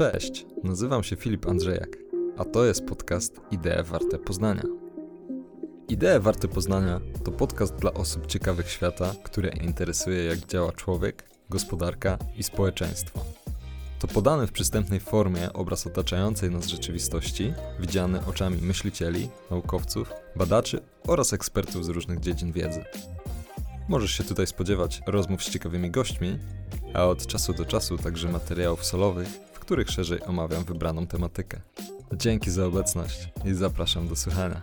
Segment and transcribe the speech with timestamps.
[0.00, 1.98] Cześć, nazywam się Filip Andrzejak,
[2.38, 4.62] a to jest podcast Idee Warte Poznania.
[5.88, 12.18] Idee Warte Poznania to podcast dla osób ciekawych świata, które interesuje jak działa człowiek, gospodarka
[12.36, 13.24] i społeczeństwo.
[13.98, 21.32] To podany w przystępnej formie obraz otaczającej nas rzeczywistości, widziany oczami myślicieli, naukowców, badaczy oraz
[21.32, 22.84] ekspertów z różnych dziedzin wiedzy.
[23.88, 26.38] Możesz się tutaj spodziewać rozmów z ciekawymi gośćmi,
[26.94, 31.60] a od czasu do czasu także materiałów solowych, których szerzej omawiam wybraną tematykę.
[32.16, 34.62] Dzięki za obecność i zapraszam do słuchania.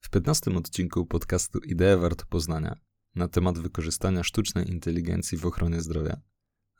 [0.00, 2.76] W 15 odcinku podcastu Idee Warto Poznania
[3.14, 6.20] na temat wykorzystania sztucznej inteligencji w ochronie zdrowia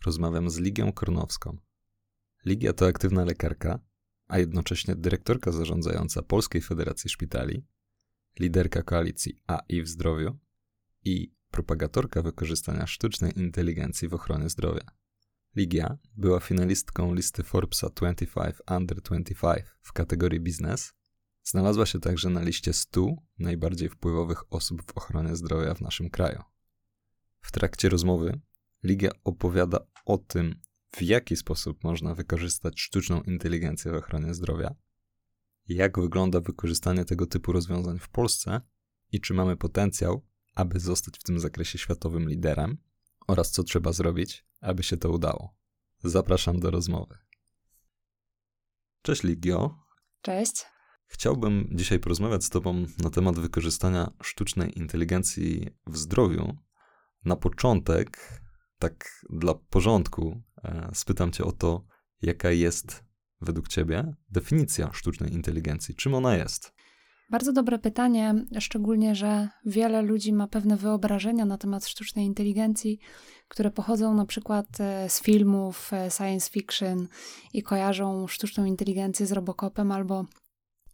[0.06, 1.56] rozmawiam z Ligią Kornowską.
[2.46, 3.80] Ligia to aktywna lekarka,
[4.28, 7.66] a jednocześnie dyrektorka zarządzająca Polskiej Federacji Szpitali,
[8.40, 10.38] liderka koalicji AI w zdrowiu
[11.04, 14.84] i propagatorka wykorzystania sztucznej inteligencji w ochronie zdrowia.
[15.56, 20.92] Ligia była finalistką listy Forbesa 25 Under 25 w kategorii biznes.
[21.44, 23.06] Znalazła się także na liście 100
[23.38, 26.42] najbardziej wpływowych osób w ochronie zdrowia w naszym kraju.
[27.40, 28.40] W trakcie rozmowy
[28.84, 30.60] Ligia opowiada o tym,
[30.96, 34.74] w jaki sposób można wykorzystać sztuczną inteligencję w ochronie zdrowia,
[35.68, 38.60] jak wygląda wykorzystanie tego typu rozwiązań w Polsce
[39.12, 40.22] i czy mamy potencjał,
[40.58, 42.78] aby zostać w tym zakresie światowym liderem
[43.26, 45.56] oraz co trzeba zrobić, aby się to udało.
[46.04, 47.18] Zapraszam do rozmowy.
[49.02, 49.78] Cześć Ligio.
[50.22, 50.64] Cześć.
[51.06, 56.56] Chciałbym dzisiaj porozmawiać z Tobą na temat wykorzystania sztucznej inteligencji w zdrowiu.
[57.24, 58.40] Na początek,
[58.78, 61.86] tak dla porządku, e, spytam Cię o to,
[62.22, 63.04] jaka jest
[63.40, 65.94] według Ciebie definicja sztucznej inteligencji?
[65.94, 66.72] Czym ona jest?
[67.30, 72.98] Bardzo dobre pytanie, szczególnie, że wiele ludzi ma pewne wyobrażenia na temat sztucznej inteligencji,
[73.48, 77.08] które pochodzą na przykład e, z filmów e, science fiction
[77.52, 80.24] i kojarzą sztuczną inteligencję z Robocopem albo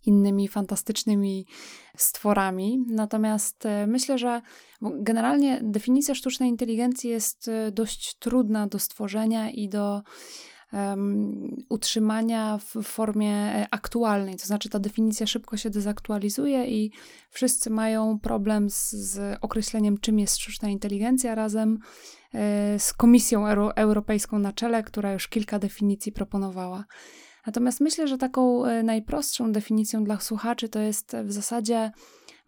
[0.06, 1.46] innymi fantastycznymi
[1.96, 2.84] stworami.
[2.88, 4.42] Natomiast e, myślę, że
[4.82, 10.02] generalnie definicja sztucznej inteligencji jest dość trudna do stworzenia i do
[10.74, 14.36] um, utrzymania w formie e, aktualnej.
[14.36, 16.92] To znaczy, ta definicja szybko się dezaktualizuje i
[17.30, 21.78] wszyscy mają problem z, z określeniem, czym jest sztuczna inteligencja, razem
[22.34, 26.84] e, z Komisją Euro Europejską na czele, która już kilka definicji proponowała.
[27.46, 31.92] Natomiast myślę, że taką e, najprostszą definicją dla słuchaczy to jest w zasadzie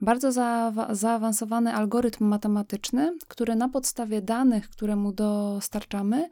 [0.01, 6.29] bardzo za, zaawansowany algorytm matematyczny, który na podstawie danych, które mu dostarczamy,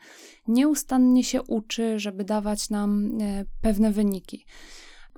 [0.48, 4.46] nieustannie się uczy, żeby dawać nam e, pewne wyniki.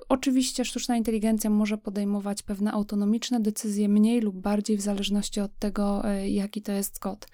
[0.09, 6.09] Oczywiście sztuczna inteligencja może podejmować pewne autonomiczne decyzje, mniej lub bardziej w zależności od tego,
[6.09, 7.27] e, jaki to jest kod.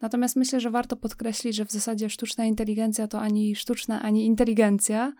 [0.00, 5.12] Natomiast myślę, że warto podkreślić, że w zasadzie sztuczna inteligencja to ani sztuczna, ani inteligencja.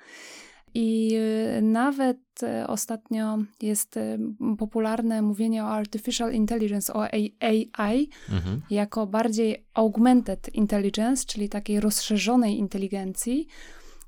[0.75, 1.11] I
[1.59, 4.19] y, nawet y, ostatnio jest y,
[4.59, 8.63] popularne mówienie o artificial intelligence, o AI, mhm.
[8.71, 13.47] jako bardziej augmented intelligence, czyli takiej rozszerzonej inteligencji,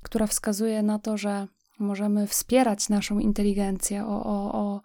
[0.01, 1.47] która wskazuje na to, że
[1.79, 4.81] możemy wspierać naszą inteligencję o, o, o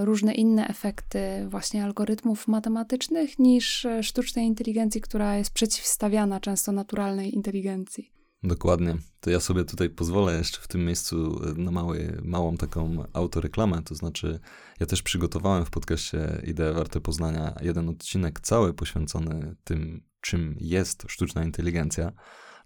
[0.00, 8.12] różne inne efekty właśnie algorytmów matematycznych niż sztucznej inteligencji, która jest przeciwstawiana często naturalnej inteligencji.
[8.44, 8.96] Dokładnie.
[9.20, 13.82] To ja sobie tutaj pozwolę jeszcze w tym miejscu na mały, małą taką autoreklamę.
[13.82, 14.40] To znaczy,
[14.80, 21.04] ja też przygotowałem w podcaście Idee Warte Poznania jeden odcinek cały poświęcony tym, czym jest
[21.08, 22.12] sztuczna inteligencja.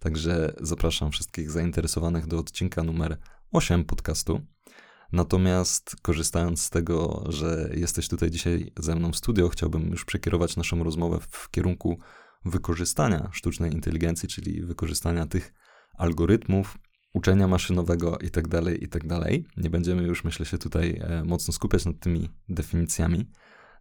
[0.00, 3.18] Także zapraszam wszystkich zainteresowanych do odcinka numer
[3.52, 4.40] 8 podcastu.
[5.12, 10.56] Natomiast korzystając z tego, że jesteś tutaj dzisiaj ze mną w studio, chciałbym już przekierować
[10.56, 11.98] naszą rozmowę w kierunku
[12.44, 15.52] wykorzystania sztucznej inteligencji, czyli wykorzystania tych
[15.98, 16.78] algorytmów,
[17.14, 19.20] uczenia maszynowego itd., tak itd.
[19.20, 23.30] Tak Nie będziemy już, myślę, się tutaj e, mocno skupiać nad tymi definicjami.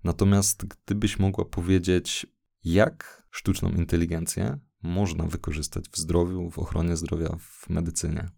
[0.03, 2.27] Natomiast gdybyś mogła powiedzieć,
[2.63, 8.29] jak sztuczną inteligencję można wykorzystać w zdrowiu, w ochronie zdrowia, w medycynie?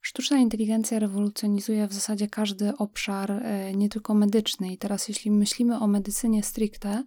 [0.00, 4.72] Sztuczna inteligencja rewolucjonizuje w zasadzie każdy obszar, e, nie tylko medyczny.
[4.72, 7.04] I teraz, jeśli myślimy o medycynie stricte,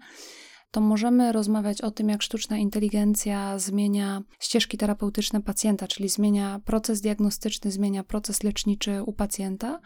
[0.71, 7.01] to możemy rozmawiać o tym, jak sztuczna inteligencja zmienia ścieżki terapeutyczne pacjenta, czyli zmienia proces
[7.01, 9.79] diagnostyczny, zmienia proces leczniczy u pacjenta,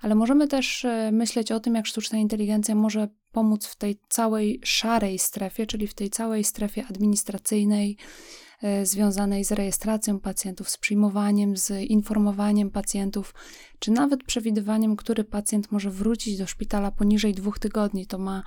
[0.00, 4.60] ale możemy też e, myśleć o tym, jak sztuczna inteligencja może pomóc w tej całej
[4.64, 7.96] szarej strefie, czyli w tej całej strefie administracyjnej,
[8.82, 13.34] związanej z rejestracją pacjentów, z przyjmowaniem, z informowaniem pacjentów,
[13.78, 18.06] czy nawet przewidywaniem, który pacjent może wrócić do szpitala poniżej dwóch tygodni.
[18.06, 18.42] To ma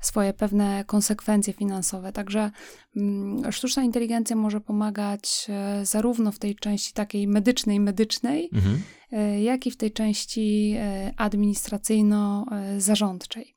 [0.00, 2.12] swoje pewne konsekwencje finansowe.
[2.12, 2.50] Także
[2.96, 8.82] mm, sztuczna inteligencja może pomagać e, zarówno w tej części takiej medycznej, medycznej, mhm.
[9.12, 10.76] E, jak i w tej części
[11.16, 13.54] administracyjno-zarządczej.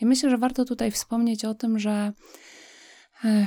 [0.00, 2.12] I myślę, że warto tutaj wspomnieć o tym, że E,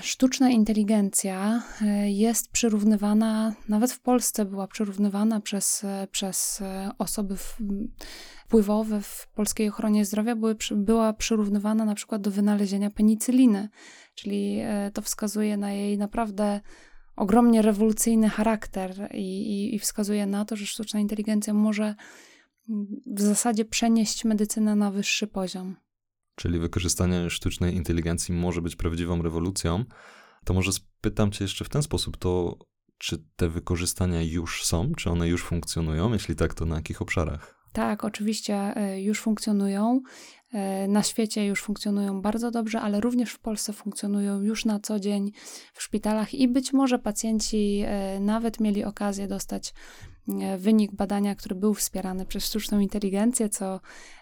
[0.01, 6.63] sztuczna inteligencja e, jest przyrównywana, nawet w Polsce była przyrównywana przez, e, przez
[6.97, 13.69] osoby wpływowe w polskiej ochronie zdrowia, były, była przyrównywana na przykład do wynalezienia penicyliny,
[14.15, 14.59] czyli
[14.93, 16.61] to wskazuje na jej naprawdę
[17.15, 21.95] ogromnie rewolucyjny charakter i, i, i wskazuje na to, że sztuczna inteligencja może
[23.05, 25.75] w zasadzie przenieść medycynę na wyższy poziom
[26.39, 29.85] czyli wykorzystanie sztucznej inteligencji może być prawdziwą rewolucją,
[30.45, 32.57] to może spytam Cię jeszcze w ten sposób, to
[32.97, 36.13] czy te wykorzystania już są, czy one już funkcjonują?
[36.13, 37.59] Jeśli tak, to na jakich obszarach?
[37.73, 40.01] Tak, oczywiście e, już funkcjonują.
[40.53, 44.99] E, na świecie już funkcjonują bardzo dobrze, ale również w Polsce funkcjonują już na co
[44.99, 45.31] dzień
[45.73, 49.73] w szpitalach i być może pacjenci e, nawet mieli okazję dostać
[50.57, 53.79] wynik badania, który był wspierany przez sztuczną inteligencję, co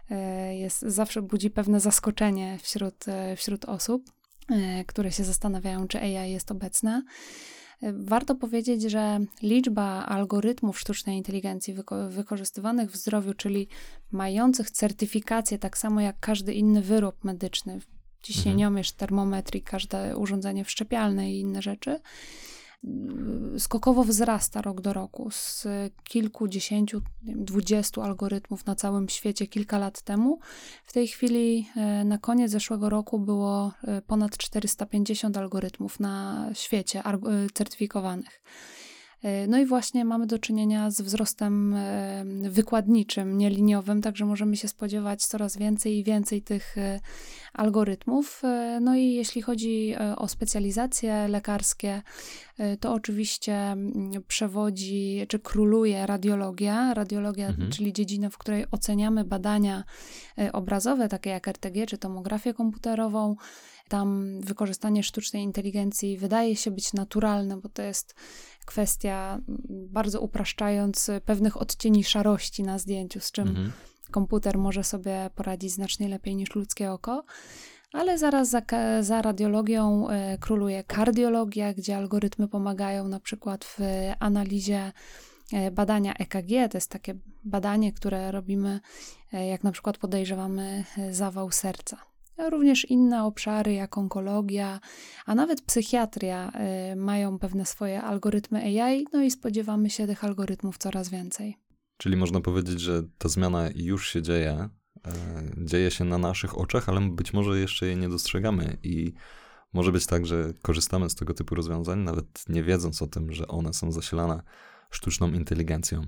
[0.09, 4.11] e, jest, zawsze budzi pewne zaskoczenie wśród, e, wśród osób,
[4.51, 7.03] e, które się zastanawiają, czy AI jest obecna.
[7.93, 13.67] Warto powiedzieć, że liczba algorytmów sztucznej inteligencji wyko wykorzystywanych w zdrowiu, czyli
[14.11, 17.79] mających certyfikację tak samo jak każdy inny wyrób medyczny,
[18.21, 21.99] ciśnieniomierz, termometr i każde urządzenie wszczepialne i inne rzeczy,
[23.59, 25.67] skokowo wzrasta rok do roku z
[26.03, 30.39] kilkudziesięciu, dwudziestu algorytmów na całym świecie kilka lat temu.
[30.83, 37.03] W tej chwili e, na koniec zeszłego roku było e, ponad 450 algorytmów na świecie
[37.53, 38.41] certyfikowanych.
[39.23, 44.67] E, no i właśnie mamy do czynienia z wzrostem e, wykładniczym, nieliniowym, także możemy się
[44.67, 46.99] spodziewać coraz więcej i więcej tych e,
[47.53, 48.41] algorytmów.
[48.81, 52.01] No i jeśli chodzi o specjalizacje lekarskie,
[52.79, 56.93] to oczywiście mm, przewodzi czy króluje radiologia.
[56.93, 57.71] Radiologia, mhm.
[57.71, 59.83] czyli dziedzina, w której oceniamy badania
[60.53, 63.35] obrazowe, takie jak RTG czy tomografię komputerową.
[63.87, 68.15] Tam wykorzystanie sztucznej inteligencji wydaje się być naturalne, bo to jest
[68.67, 73.71] kwestia, bardzo upraszczając, pewnych odcieni szarości na zdjęciu, z czym mhm.
[74.11, 77.23] komputer może sobie poradzić znacznie lepiej niż ludzkie oko.
[77.93, 78.61] Ale zaraz za,
[79.01, 83.79] za radiologią e, króluje kardiologia, gdzie algorytmy pomagają na przykład w
[84.19, 84.91] analizie
[85.53, 86.71] e, badania EKG.
[86.71, 88.79] To jest takie badanie, które robimy,
[89.33, 91.97] e, jak na przykład podejrzewamy zawał serca
[92.49, 94.79] również inne obszary jak onkologia,
[95.25, 96.51] a nawet psychiatria
[96.91, 101.57] y, mają pewne swoje algorytmy AI, no i spodziewamy się tych algorytmów coraz więcej.
[101.97, 104.69] Czyli można powiedzieć, że ta zmiana już się dzieje,
[105.07, 105.11] e,
[105.57, 109.13] dzieje się na naszych oczach, ale być może jeszcze jej nie dostrzegamy i
[109.73, 113.47] może być tak, że korzystamy z tego typu rozwiązań, nawet nie wiedząc o tym, że
[113.47, 114.41] one są zasilane
[114.91, 116.01] sztuczną inteligencją.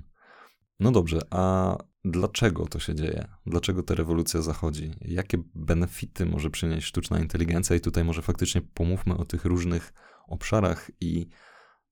[0.80, 3.28] No dobrze, a dlaczego to się dzieje?
[3.46, 4.90] Dlaczego ta rewolucja zachodzi?
[5.00, 7.76] Jakie benefity może przynieść sztuczna inteligencja?
[7.76, 9.92] I tutaj może faktycznie pomówmy o tych różnych
[10.26, 11.28] obszarach i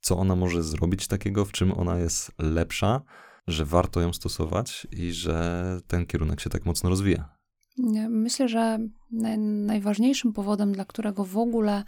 [0.00, 3.02] co ona może zrobić takiego, w czym ona jest lepsza,
[3.46, 7.37] że warto ją stosować i że ten kierunek się tak mocno rozwija.
[8.08, 8.78] Myślę, że
[9.66, 11.84] najważniejszym powodem, dla którego w ogóle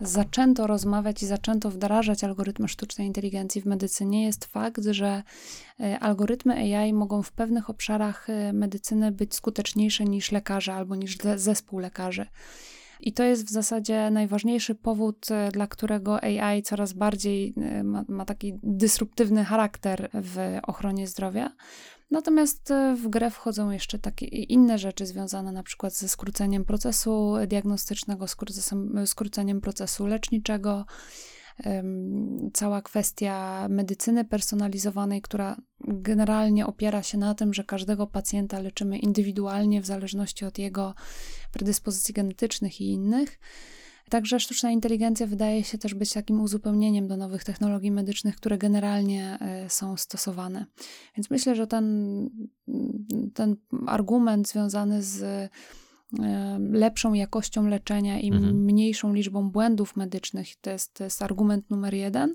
[0.00, 5.22] zaczęto rozmawiać i zaczęto wdrażać algorytmy sztucznej inteligencji w medycynie, jest fakt, że
[5.80, 11.18] e, algorytmy AI mogą w pewnych obszarach e, medycyny być skuteczniejsze niż lekarze albo niż
[11.36, 12.26] zespół lekarzy.
[13.02, 17.54] I to jest w zasadzie najważniejszy powód, e, dla którego AI coraz bardziej
[17.84, 21.50] ma, ma taki dysruptywny charakter w ochronie zdrowia.
[22.10, 27.34] Natomiast e, w grę wchodzą jeszcze takie inne rzeczy związane na przykład ze skróceniem procesu
[27.46, 28.26] diagnostycznego,
[29.06, 30.84] skróceniem procesu leczniczego.
[32.52, 39.80] Cała kwestia medycyny personalizowanej, która generalnie opiera się na tym, że każdego pacjenta leczymy indywidualnie
[39.80, 40.94] w zależności od jego
[41.52, 43.38] predyspozycji genetycznych i innych.
[44.10, 49.38] Także sztuczna inteligencja wydaje się też być takim uzupełnieniem do nowych technologii medycznych, które generalnie
[49.40, 50.66] e, są stosowane.
[51.16, 52.30] Więc myślę, że ten,
[53.34, 53.56] ten
[53.86, 55.50] argument związany z
[56.58, 58.64] lepszą jakością leczenia i mhm.
[58.64, 60.48] mniejszą liczbą błędów medycznych.
[60.60, 62.32] To jest, to jest argument numer jeden.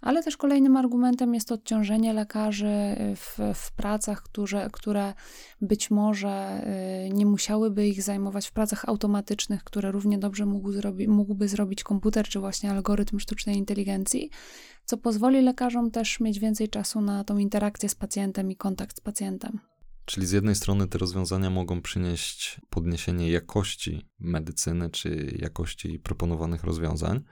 [0.00, 5.14] Ale też kolejnym argumentem jest odciążenie lekarzy w, w pracach, które, które
[5.60, 6.64] być może
[7.06, 11.82] y, nie musiałyby ich zajmować w pracach automatycznych, które równie dobrze mógł zrobi, mógłby zrobić
[11.82, 14.30] komputer czy właśnie algorytm sztucznej inteligencji,
[14.84, 19.00] co pozwoli lekarzom też mieć więcej czasu na tą interakcję z pacjentem i kontakt z
[19.00, 19.60] pacjentem.
[20.04, 27.24] Czyli z jednej strony te rozwiązania mogą przynieść podniesienie jakości medycyny czy jakości proponowanych rozwiązań,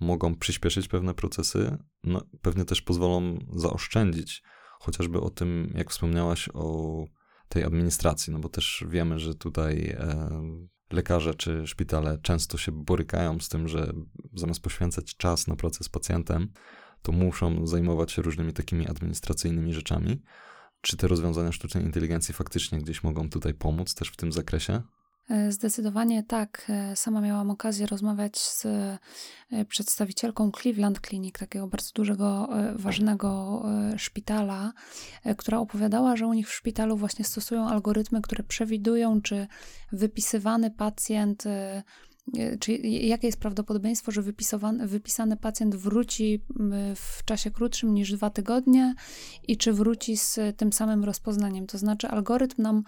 [0.00, 4.42] mogą przyspieszyć pewne procesy, no, pewnie też pozwolą zaoszczędzić,
[4.80, 7.04] chociażby o tym, jak wspomniałaś o
[7.48, 10.28] tej administracji, no bo też wiemy, że tutaj e,
[10.90, 13.92] lekarze czy szpitale często się borykają z tym, że
[14.34, 16.52] zamiast poświęcać czas na pracę z pacjentem,
[17.02, 20.22] to muszą zajmować się różnymi takimi administracyjnymi rzeczami.
[20.82, 24.82] Czy te rozwiązania sztucznej inteligencji faktycznie gdzieś mogą tutaj pomóc też w tym zakresie?
[25.30, 26.66] E, zdecydowanie tak.
[26.68, 28.98] E, sama miałam okazję rozmawiać z e,
[29.68, 33.62] przedstawicielką Cleveland Clinic, takiego bardzo dużego, ważnego
[33.96, 34.72] szpitala,
[35.36, 39.46] która opowiadała, że u nich w szpitalu właśnie stosują algorytmy, które przewidują, czy
[39.92, 41.44] wypisywany pacjent
[42.60, 44.22] czy jakie jest prawdopodobieństwo, że
[44.86, 46.44] wypisany pacjent wróci
[46.96, 48.94] w czasie krótszym niż dwa tygodnie
[49.48, 51.66] i czy wróci z tym samym rozpoznaniem.
[51.66, 52.82] To znaczy, algorytm nam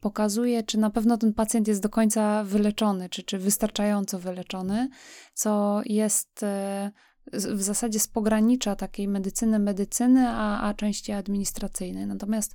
[0.00, 4.88] pokazuje, czy na pewno ten pacjent jest do końca wyleczony, czy, czy wystarczająco wyleczony,
[5.34, 6.90] co jest e,
[7.32, 12.06] w zasadzie z pogranicza takiej medycyny medycyny, a, a części administracyjnej.
[12.06, 12.54] Natomiast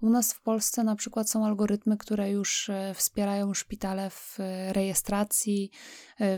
[0.00, 4.72] u nas w Polsce na przykład są algorytmy, które już e, wspierają szpitale w e,
[4.72, 5.70] rejestracji,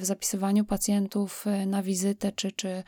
[0.01, 2.83] w zapisywaniu pacjentów na wizytę, czy, czy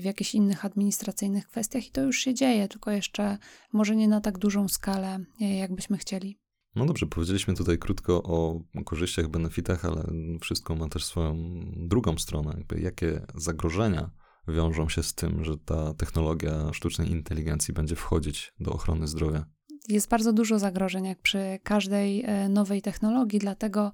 [0.00, 3.38] w jakichś innych administracyjnych kwestiach, i to już się dzieje, tylko jeszcze
[3.72, 6.38] może nie na tak dużą skalę, jakbyśmy chcieli.
[6.74, 10.04] No dobrze, powiedzieliśmy tutaj krótko o korzyściach, benefitach, ale
[10.40, 11.36] wszystko ma też swoją
[11.76, 12.54] drugą stronę.
[12.56, 14.10] Jakby jakie zagrożenia
[14.48, 19.44] wiążą się z tym, że ta technologia sztucznej inteligencji będzie wchodzić do ochrony zdrowia?
[19.88, 23.92] Jest bardzo dużo zagrożeń, jak przy każdej e, nowej technologii, dlatego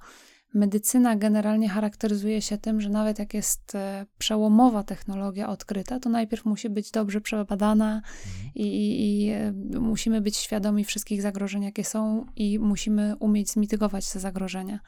[0.55, 6.45] medycyna generalnie charakteryzuje się tym, że nawet jak jest e, przełomowa technologia odkryta, to najpierw
[6.45, 8.53] musi być dobrze przebadana mhm.
[8.55, 14.13] i, i, i, e, musimy być świadomi wszystkich zagrożeń, jakie są, i musimy umieć zmitygować
[14.13, 14.81] te zagrożenia.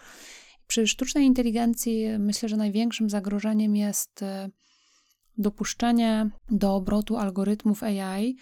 [0.66, 4.24] Przy sztucznej inteligencji myślę, że największym zagrożeniem jest
[5.38, 8.36] dopuszczenie do obrotu algorytmów AI,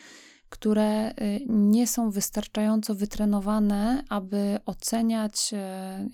[0.49, 1.15] które y,
[1.49, 5.51] nie są wystarczająco wytrenowane, aby oceniać,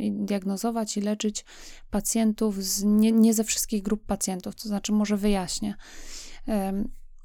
[0.00, 1.44] y, diagnozować i leczyć
[1.90, 4.54] pacjentów z, nie, nie ze wszystkich grup pacjentów.
[4.54, 5.74] To znaczy, może wyjaśnię.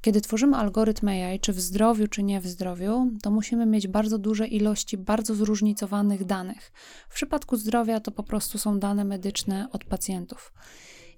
[0.00, 4.18] Kiedy tworzymy algorytm AI, czy w zdrowiu, czy nie w zdrowiu, to musimy mieć bardzo
[4.18, 6.72] duże ilości bardzo zróżnicowanych danych.
[7.08, 10.52] W przypadku zdrowia to po prostu są dane medyczne od pacjentów.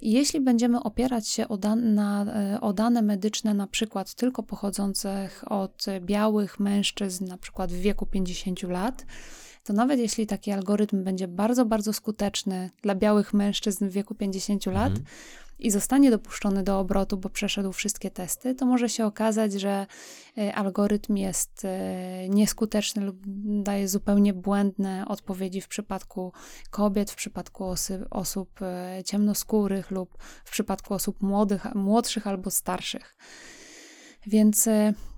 [0.03, 5.53] Jeśli będziemy opierać się o, dan na, e, o dane medyczne, na przykład tylko pochodzących
[5.53, 9.07] od białych mężczyzn, na przykład w wieku 50 lat,
[9.65, 14.67] to nawet jeśli taki algorytm będzie bardzo, bardzo skuteczny dla białych mężczyzn w wieku 50
[14.67, 15.07] lat, mhm
[15.63, 19.87] i zostanie dopuszczony do obrotu, bo przeszedł wszystkie testy, to może się okazać, że
[20.39, 23.17] e, algorytm jest e, nieskuteczny lub
[23.63, 26.33] daje zupełnie błędne odpowiedzi w przypadku
[26.71, 33.17] kobiet, w przypadku osy, osób e, ciemnoskórych lub w przypadku osób młodych, młodszych albo starszych.
[34.27, 34.69] Więc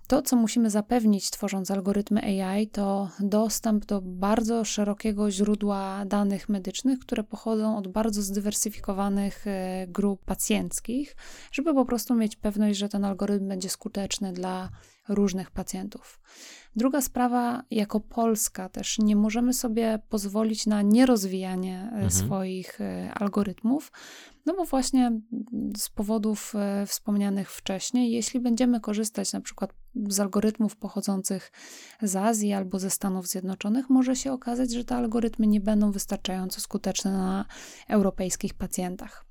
[0.07, 6.99] to, co musimy zapewnić, tworząc algorytmy AI, to dostęp do bardzo szerokiego źródła danych medycznych,
[6.99, 11.17] które pochodzą od bardzo zdywersyfikowanych e, grup pacjenckich,
[11.53, 14.69] żeby po prostu mieć pewność, że ten algorytm będzie skuteczny dla
[15.09, 16.21] różnych pacjentów.
[16.77, 22.11] Druga sprawa, jako Polska też nie możemy sobie pozwolić na nierozwijanie e, mhm.
[22.11, 23.93] swoich e, algorytmów,
[24.47, 25.21] no bo właśnie
[25.77, 29.75] z powodów e, wspomnianych wcześniej, jeśli będziemy korzystać na przykład
[30.09, 31.53] z algorytmów pochodzących
[32.03, 36.61] z Azji albo ze Stanów Zjednoczonych, może się okazać, że te algorytmy nie będą wystarczająco
[36.61, 37.45] skuteczne na
[37.89, 39.25] europejskich pacjentach.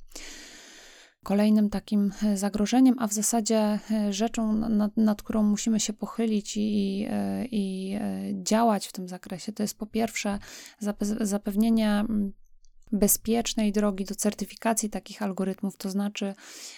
[1.23, 6.57] Kolejnym takim e, zagrożeniem, a w zasadzie e, rzeczą, nad, nad którą musimy się pochylić
[6.57, 7.07] i,
[7.51, 7.97] i,
[8.33, 10.39] działać w tym zakresie, to jest po pierwsze
[11.21, 12.05] zapewnienie
[12.93, 16.33] bezpiecznej drogi do certyfikacji takich algorytmów, to znaczy,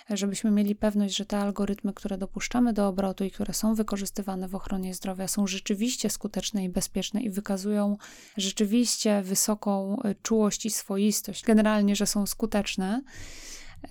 [0.09, 4.55] żebyśmy mieli pewność, że te algorytmy, które dopuszczamy do obrotu i które są wykorzystywane w
[4.55, 7.97] ochronie zdrowia, są rzeczywiście skuteczne i bezpieczne i wykazują
[8.37, 13.01] rzeczywiście wysoką e, czułość i swoistość, generalnie, że są skuteczne.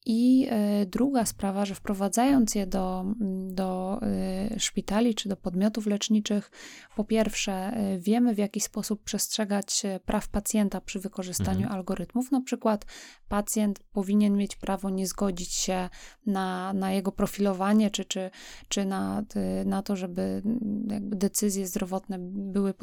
[0.07, 3.05] I e, druga sprawa, że wprowadzając je do,
[3.49, 6.51] do e, szpitali czy do podmiotów leczniczych,
[6.97, 11.73] po pierwsze, e, wiemy w jaki sposób przestrzegać praw pacjenta przy wykorzystaniu mhm.
[11.73, 12.33] algorytmów.
[12.33, 12.87] Na przykład,
[13.29, 15.89] pacjent powinien mieć prawo nie zgodzić się
[16.27, 18.31] na, na jego profilowanie, czy, czy,
[18.69, 19.23] czy na,
[19.65, 20.43] na to, żeby
[21.01, 22.75] decyzje zdrowotne były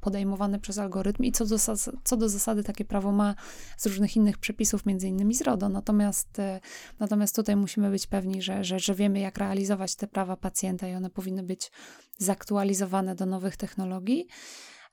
[0.00, 1.24] podejmowane przez algorytm.
[1.24, 1.56] I co do,
[2.04, 3.34] co do zasady, takie prawo ma
[3.76, 5.68] z różnych innych przepisów, między innymi z RODO.
[5.84, 6.60] Natomiast e,
[6.98, 10.94] natomiast tutaj musimy być pewni, że, że, że wiemy, jak realizować te prawa pacjenta i
[10.94, 11.72] one powinny być
[12.18, 14.26] zaktualizowane do nowych technologii.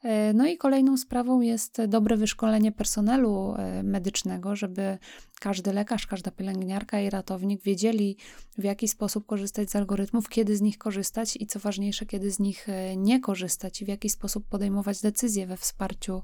[0.04, 4.98] E, no i kolejną sprawą jest dobre wyszkolenie personelu e, medycznego, żeby
[5.40, 8.18] każdy lekarz, każda pielęgniarka i ratownik wiedzieli,
[8.58, 12.40] w jaki sposób korzystać z algorytmów, kiedy z nich korzystać i co ważniejsze, kiedy z
[12.40, 12.68] nich
[12.98, 16.22] nie korzystać i w jaki sposób podejmować decyzje we wsparciu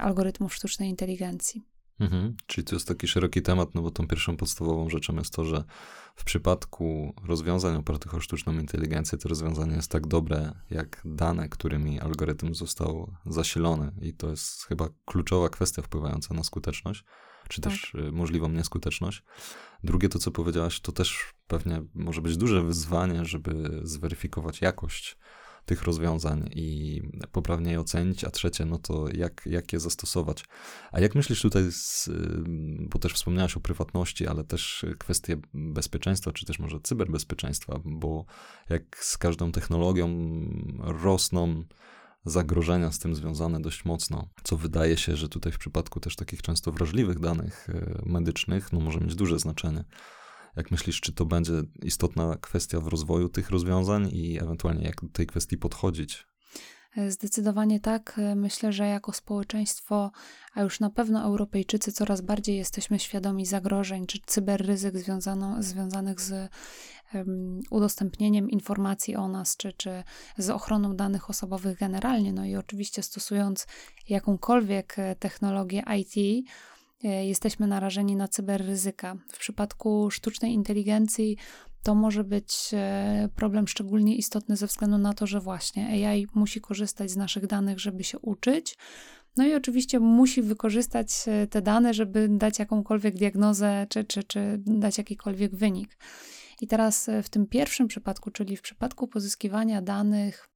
[0.00, 1.62] algorytmów sztucznej inteligencji.
[2.00, 2.36] Mhm.
[2.46, 5.64] Czyli to jest taki szeroki temat, no bo tą pierwszą podstawową rzeczą jest to, że
[6.16, 12.00] w przypadku rozwiązań opartych o sztuczną inteligencję, to rozwiązanie jest tak dobre, jak dane, którymi
[12.00, 13.92] algorytm został zasilony.
[14.02, 17.04] I to jest chyba kluczowa kwestia wpływająca na skuteczność,
[17.48, 17.72] czy tak.
[17.72, 19.22] też y, możliwą nieskuteczność.
[19.84, 25.16] Drugie, to co powiedziałaś, to też pewnie może być duże wyzwanie, żeby zweryfikować jakość
[25.70, 30.44] tych rozwiązań i poprawnie je ocenić, a trzecie, no to jak, jak je zastosować.
[30.92, 32.10] A jak myślisz tutaj, z,
[32.80, 38.24] bo też wspomniałaś o prywatności, ale też kwestie bezpieczeństwa, czy też może cyberbezpieczeństwa, bo
[38.68, 40.08] jak z każdą technologią
[40.78, 41.64] rosną
[42.24, 46.42] zagrożenia z tym związane dość mocno, co wydaje się, że tutaj w przypadku też takich
[46.42, 49.84] często wrażliwych danych e, medycznych, no może mieć duże znaczenie.
[50.56, 51.52] Jak myślisz, czy to będzie
[51.82, 56.26] istotna kwestia w rozwoju tych rozwiązań i ewentualnie jak do tej kwestii podchodzić?
[57.08, 58.20] Zdecydowanie tak.
[58.36, 60.10] Myślę, że jako społeczeństwo,
[60.54, 66.50] a już na pewno Europejczycy, coraz bardziej jesteśmy świadomi zagrożeń czy cyberryzyk związano, związanych z
[67.14, 70.02] um, udostępnieniem informacji o nas, czy, czy
[70.38, 72.32] z ochroną danych osobowych generalnie.
[72.32, 73.66] No i oczywiście stosując
[74.08, 76.46] jakąkolwiek technologię IT,
[77.02, 79.16] jesteśmy narażeni na cyberryzyka.
[79.32, 81.36] W przypadku sztucznej inteligencji
[81.82, 86.60] to może być e, problem szczególnie istotny ze względu na to, że właśnie AI musi
[86.60, 88.76] korzystać z naszych danych, żeby się uczyć.
[89.36, 94.62] No i oczywiście musi wykorzystać e, te dane, żeby dać jakąkolwiek diagnozę czy, czy, czy
[94.66, 95.96] dać jakikolwiek wynik.
[96.60, 100.49] I teraz w tym pierwszym przypadku, czyli w przypadku pozyskiwania danych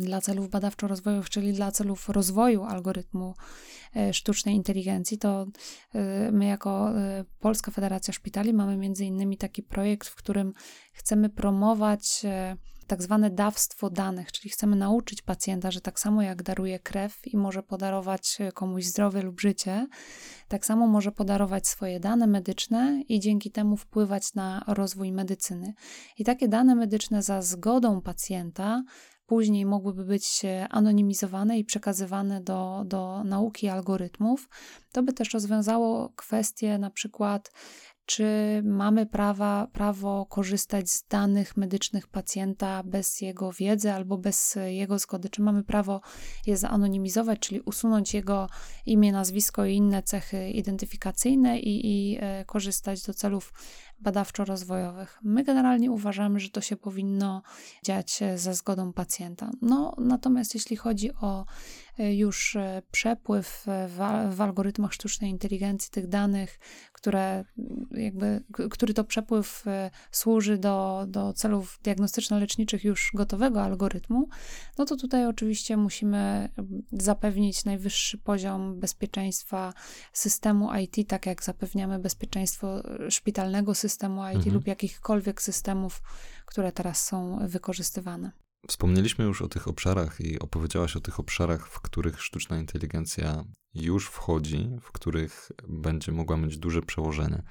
[0.00, 3.34] dla celów badawczo-rozwojowych, czyli dla celów rozwoju algorytmu
[3.96, 5.46] e, sztucznej inteligencji, to
[5.94, 10.52] e, my jako e, Polska Federacja Szpitali mamy między innymi taki projekt, w którym
[10.92, 12.22] chcemy promować
[12.86, 17.36] tak zwane dawstwo danych, czyli chcemy nauczyć pacjenta, że tak samo jak daruje krew i
[17.36, 19.86] może podarować komuś zdrowie lub życie,
[20.48, 25.74] tak samo może podarować swoje dane medyczne i dzięki temu wpływać na rozwój medycyny.
[26.18, 28.82] I takie dane medyczne za zgodą pacjenta
[29.26, 34.48] później mogłyby być anonimizowane i przekazywane do, do nauki algorytmów,
[34.92, 37.50] to by też rozwiązało kwestię na przykład
[38.06, 38.24] czy
[38.64, 45.28] mamy prawa, prawo korzystać z danych medycznych pacjenta bez jego wiedzy albo bez jego zgody?
[45.28, 46.00] Czy mamy prawo
[46.46, 48.48] je zanonimizować, czyli usunąć jego
[48.86, 53.52] imię, nazwisko i inne cechy identyfikacyjne i, i e, korzystać do celów
[54.00, 55.18] badawczo-rozwojowych.
[55.22, 57.42] My generalnie uważamy, że to się powinno
[57.82, 59.50] dziać ze zgodą pacjenta.
[59.62, 61.46] No, natomiast jeśli chodzi o
[61.98, 63.64] e, już e, przepływ
[64.28, 66.58] w, algorytmach sztucznej inteligencji tych danych,
[66.92, 67.44] które
[67.90, 74.28] jakby, który to przepływ e, służy do, do celów diagnostyczno-leczniczych już gotowego algorytmu,
[74.78, 76.48] no to tutaj oczywiście musimy
[76.92, 79.72] zapewnić najwyższy poziom bezpieczeństwa
[80.12, 83.83] systemu IT, tak jak zapewniamy bezpieczeństwo szpitalnego systemu
[84.30, 84.54] IT mhm.
[84.54, 86.02] lub jakichkolwiek systemów,
[86.46, 88.30] które teraz są wykorzystywane.
[88.68, 93.44] Wspomnieliśmy już o tych obszarach i opowiedziałaś o tych obszarach, w których sztuczna inteligencja
[93.74, 97.42] już wchodzi, w których będzie mogła mieć duże przełożenie.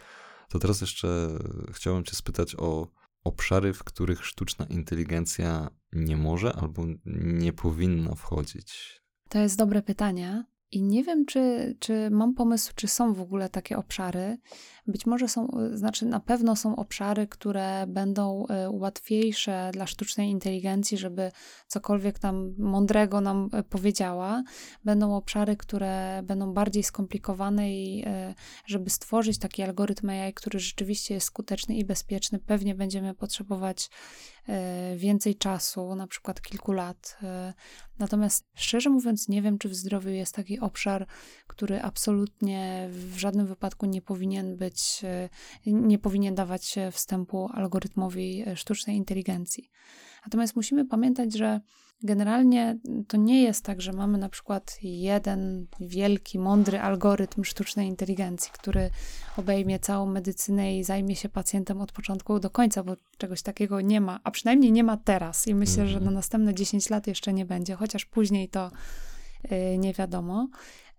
[0.50, 1.39] To teraz jeszcze
[1.72, 2.88] chciałem Cię spytać o
[3.24, 9.02] obszary, w których sztuczna inteligencja nie może albo nie powinna wchodzić.
[9.30, 10.46] To jest dobre pytanie.
[10.73, 14.38] I nie wiem, czy, czy mam pomysł, czy są w ogóle takie obszary.
[14.88, 20.97] Być może są, znaczy na pewno są obszary, które będą e, łatwiejsze dla sztucznej inteligencji,
[20.97, 21.31] żeby
[21.67, 24.43] cokolwiek tam mądrego nam e, powiedziała.
[24.83, 28.33] Będą obszary, które będą bardziej skomplikowane i e,
[28.65, 33.89] żeby stworzyć taki algorytm AI, który rzeczywiście jest skuteczny i bezpieczny, pewnie będziemy potrzebować
[34.42, 34.42] e,
[34.95, 37.17] więcej czasu, na przykład kilku lat.
[37.23, 37.53] E,
[37.99, 41.08] natomiast szczerze mówiąc, nie wiem, czy w zdrowiu jest taki obszar,
[41.47, 45.01] który absolutnie w żadnym wypadku nie powinien być,
[45.65, 49.69] nie powinien dawać wstępu algorytmowi sztucznej inteligencji.
[50.25, 51.62] Natomiast musimy pamiętać, że
[52.04, 58.52] Generalnie to nie jest tak, że mamy na przykład jeden wielki, mądry algorytm sztucznej inteligencji,
[58.54, 58.89] który
[59.38, 64.02] obejmie całą medycynę i zajmie się pacjentem od początku do końca, bo czegoś takiego nie
[64.02, 66.13] ma, a przynajmniej nie ma teraz i myślę, że na mhm.
[66.13, 68.72] następne 10 lat jeszcze nie będzie, chociaż później to
[69.52, 70.48] yy, nie wiadomo.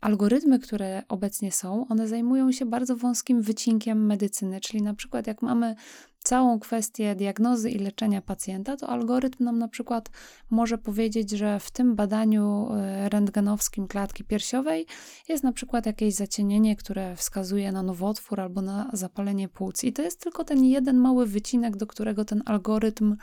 [0.00, 5.42] Algorytmy, które obecnie są, one zajmują się bardzo wąskim wycinkiem medycyny, czyli na przykład jak
[5.42, 5.74] mamy
[6.24, 10.10] całą kwestię diagnozy i leczenia pacjenta, to algorytm nam na przykład
[10.50, 14.86] może powiedzieć, że w tym badaniu e, rentgenowskim klatki piersiowej
[15.28, 19.84] jest na przykład jakieś zacienienie, które wskazuje na nowotwór albo na zapalenie płuc.
[19.84, 23.16] I to jest tylko ten jeden mały wycinek, do którego ten algorytm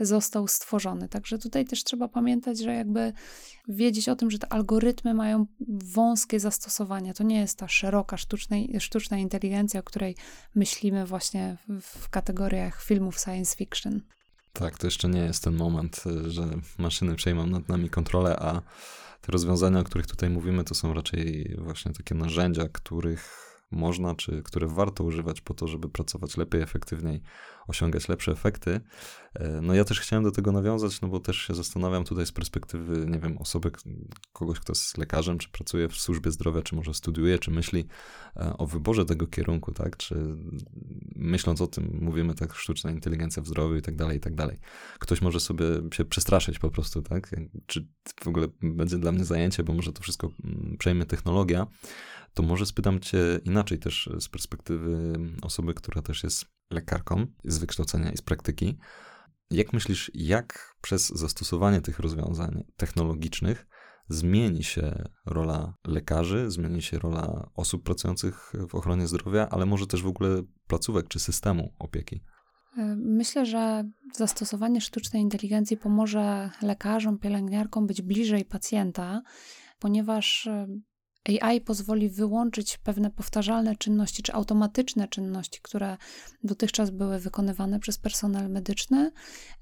[0.00, 1.08] został stworzony.
[1.08, 3.12] Także tutaj też trzeba pamiętać, że jakby
[3.68, 7.14] wiedzieć o tym, że te algorytmy mają wąskie zastosowania.
[7.14, 10.16] To nie jest ta szeroka sztucznej, sztuczna inteligencja, o której
[10.54, 12.08] myślimy właśnie w
[12.38, 14.00] kategoriach filmów science fiction.
[14.52, 16.48] Tak, to jeszcze nie jest ten moment, że
[16.78, 18.62] maszyny przejmą nad nami kontrolę, a
[19.20, 24.42] te rozwiązania, o których tutaj mówimy, to są raczej właśnie takie narzędzia, których można, czy
[24.42, 27.22] które warto używać po to, żeby pracować lepiej, efektywniej,
[27.66, 28.80] osiągać lepsze efekty.
[29.34, 32.32] E, no ja też chciałem do tego nawiązać, no bo też się zastanawiam tutaj z
[32.32, 33.70] perspektywy, nie wiem, osoby,
[34.32, 37.86] kogoś, kto jest lekarzem, czy pracuje w służbie zdrowia, czy może studiuje, czy myśli
[38.36, 40.36] e, o wyborze tego kierunku, tak, czy
[41.16, 44.58] myśląc o tym, mówimy tak, sztuczna inteligencja w zdrowiu i tak dalej, i tak dalej.
[44.98, 47.30] Ktoś może sobie się przestraszyć po prostu, tak,
[47.66, 47.88] czy
[48.22, 51.66] w ogóle będzie dla mnie zajęcie, bo może to wszystko mm, przejmie technologia,
[52.38, 58.12] to może spytam cię inaczej też z perspektywy osoby, która też jest lekarką z wykształcenia
[58.12, 58.78] i z praktyki.
[59.50, 63.66] Jak myślisz, jak przez zastosowanie tych rozwiązań technologicznych
[64.08, 70.02] zmieni się rola lekarzy, zmieni się rola osób pracujących w ochronie zdrowia, ale może też
[70.02, 72.20] w ogóle placówek czy systemu opieki?
[72.96, 79.22] Myślę, że zastosowanie sztucznej inteligencji pomoże lekarzom, pielęgniarkom być bliżej pacjenta,
[79.78, 80.48] ponieważ
[81.28, 85.96] AI pozwoli wyłączyć pewne powtarzalne czynności czy automatyczne czynności, które
[86.44, 89.12] dotychczas były wykonywane przez personel medyczny,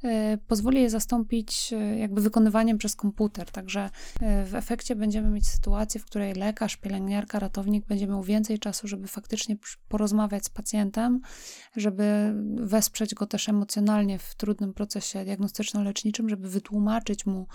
[0.04, 3.50] e, pozwoli je zastąpić e, jakby wykonywaniem przez komputer.
[3.50, 8.58] Także e, w efekcie będziemy mieć sytuację, w której lekarz, pielęgniarka, ratownik będzie miał więcej
[8.58, 9.56] czasu, żeby faktycznie
[9.88, 11.20] porozmawiać z pacjentem,
[11.76, 17.46] żeby wesprzeć go też emocjonalnie w trudnym procesie diagnostyczno-leczniczym, żeby wytłumaczyć mu,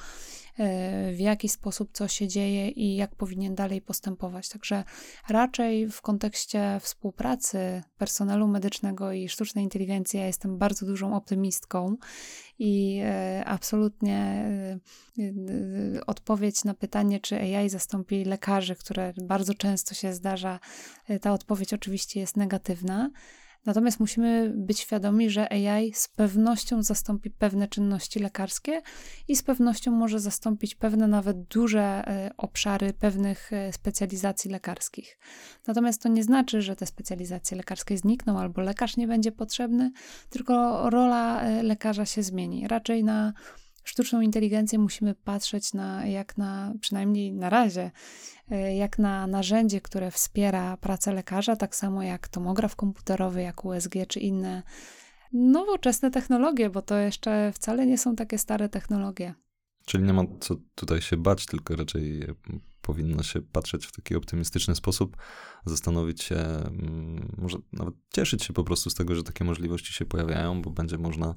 [1.14, 4.50] w jaki sposób co się dzieje i jak powinien dalej postępować.
[4.50, 4.84] Także
[5.30, 11.98] raczej w kontekście współpracy personelu medycznego i sztucznej inteligencji ja jestem bardzo dużą optymistką
[12.60, 19.94] i e, absolutnie e, e, odpowiedź na pytanie, czy AI zastąpi lekarzy, które bardzo często
[19.94, 20.60] się zdarza,
[21.22, 23.10] ta odpowiedź oczywiście jest negatywna.
[23.66, 28.82] Natomiast musimy być świadomi, że AI z pewnością zastąpi pewne czynności lekarskie
[29.28, 35.18] i z pewnością może zastąpić pewne nawet duże e, obszary pewnych e, specjalizacji lekarskich.
[35.68, 39.92] Natomiast to nie znaczy, że te specjalizacje lekarskie znikną albo lekarz nie będzie potrzebny,
[40.30, 42.68] tylko rola e, lekarza się zmieni.
[42.68, 43.34] Raczej na
[43.84, 47.92] sztuczną inteligencję musimy patrzeć na, jak na, przynajmniej na razie,
[48.52, 53.94] e, jak na narzędzie, które wspiera pracę lekarza, tak samo jak tomograf komputerowy, jak USG
[54.08, 54.64] czy inne
[55.34, 59.34] nowoczesne technologie, bo to jeszcze wcale nie są takie stare technologie.
[59.86, 62.28] Czyli nie ma co tutaj się bać, tylko raczej
[62.82, 65.18] powinno się patrzeć w taki optymistyczny sposób,
[65.66, 70.06] zastanowić się, mm, może nawet cieszyć się po prostu z tego, że takie możliwości się
[70.06, 71.36] pojawiają, bo będzie można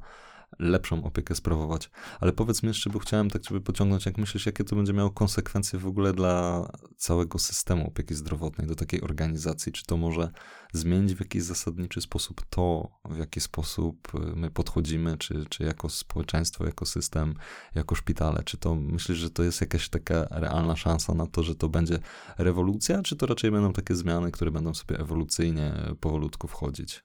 [0.58, 1.90] lepszą opiekę sprawować.
[2.20, 5.10] Ale powiedz mi jeszcze, bo chciałem tak ciebie pociągnąć, jak myślisz, jakie to będzie miało
[5.10, 9.72] konsekwencje w ogóle dla całego systemu opieki zdrowotnej, do takiej organizacji?
[9.72, 10.30] Czy to może
[10.72, 15.88] zmienić w jakiś zasadniczy sposób to, w jaki sposób y, my podchodzimy, czy, czy jako
[15.88, 17.34] społeczeństwo, jako system,
[17.74, 18.42] jako szpitale?
[18.44, 21.98] Czy to myślisz, że to jest jakaś taka realna szansa na to, że to będzie
[22.38, 27.04] rewolucja, czy to raczej będą takie zmiany, które będą sobie ewolucyjnie powolutku wchodzić?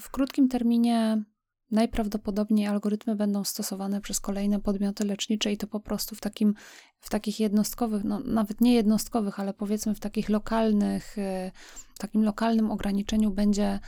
[0.00, 1.24] W krótkim terminie
[1.70, 6.54] Najprawdopodobniej algorytmy będą stosowane przez kolejne podmioty lecznicze i to po prostu w takim
[7.00, 11.50] w takich jednostkowych, no nawet nie jednostkowych, ale powiedzmy w takich lokalnych, e,
[11.98, 13.80] takim lokalnym ograniczeniu będzie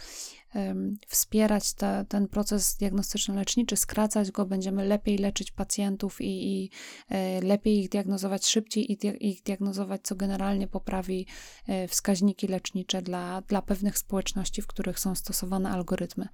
[1.08, 6.70] wspierać te, ten proces diagnostyczno-leczniczy, skracać go, będziemy lepiej leczyć pacjentów i, i
[7.08, 11.26] e, lepiej ich diagnozować szybciej i ich diagnozować, co generalnie poprawi
[11.66, 16.28] e, wskaźniki lecznicze dla, dla pewnych społeczności, w których są stosowane algorytmy.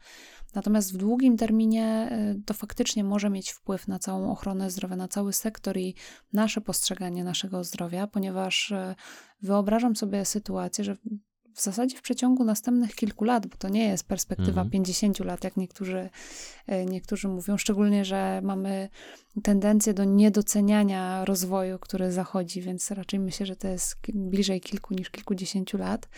[0.54, 2.10] Natomiast w długim terminie
[2.46, 5.94] to faktycznie może mieć wpływ na całą ochronę zdrowia, na cały sektor i
[6.32, 8.72] nasze postrzeganie naszego zdrowia, ponieważ
[9.42, 10.96] wyobrażam sobie sytuację, że
[11.57, 14.71] w zasadzie w przeciągu następnych kilku lat, bo to nie jest perspektywa mhm.
[14.71, 16.09] 50 lat, jak niektórzy,
[16.66, 18.88] e, niektórzy mówią, szczególnie, że mamy
[19.42, 25.11] tendencję do niedoceniania rozwoju, który zachodzi, więc raczej myślę, że to jest bliżej kilku niż
[25.11, 26.09] kilkudziesięciu lat.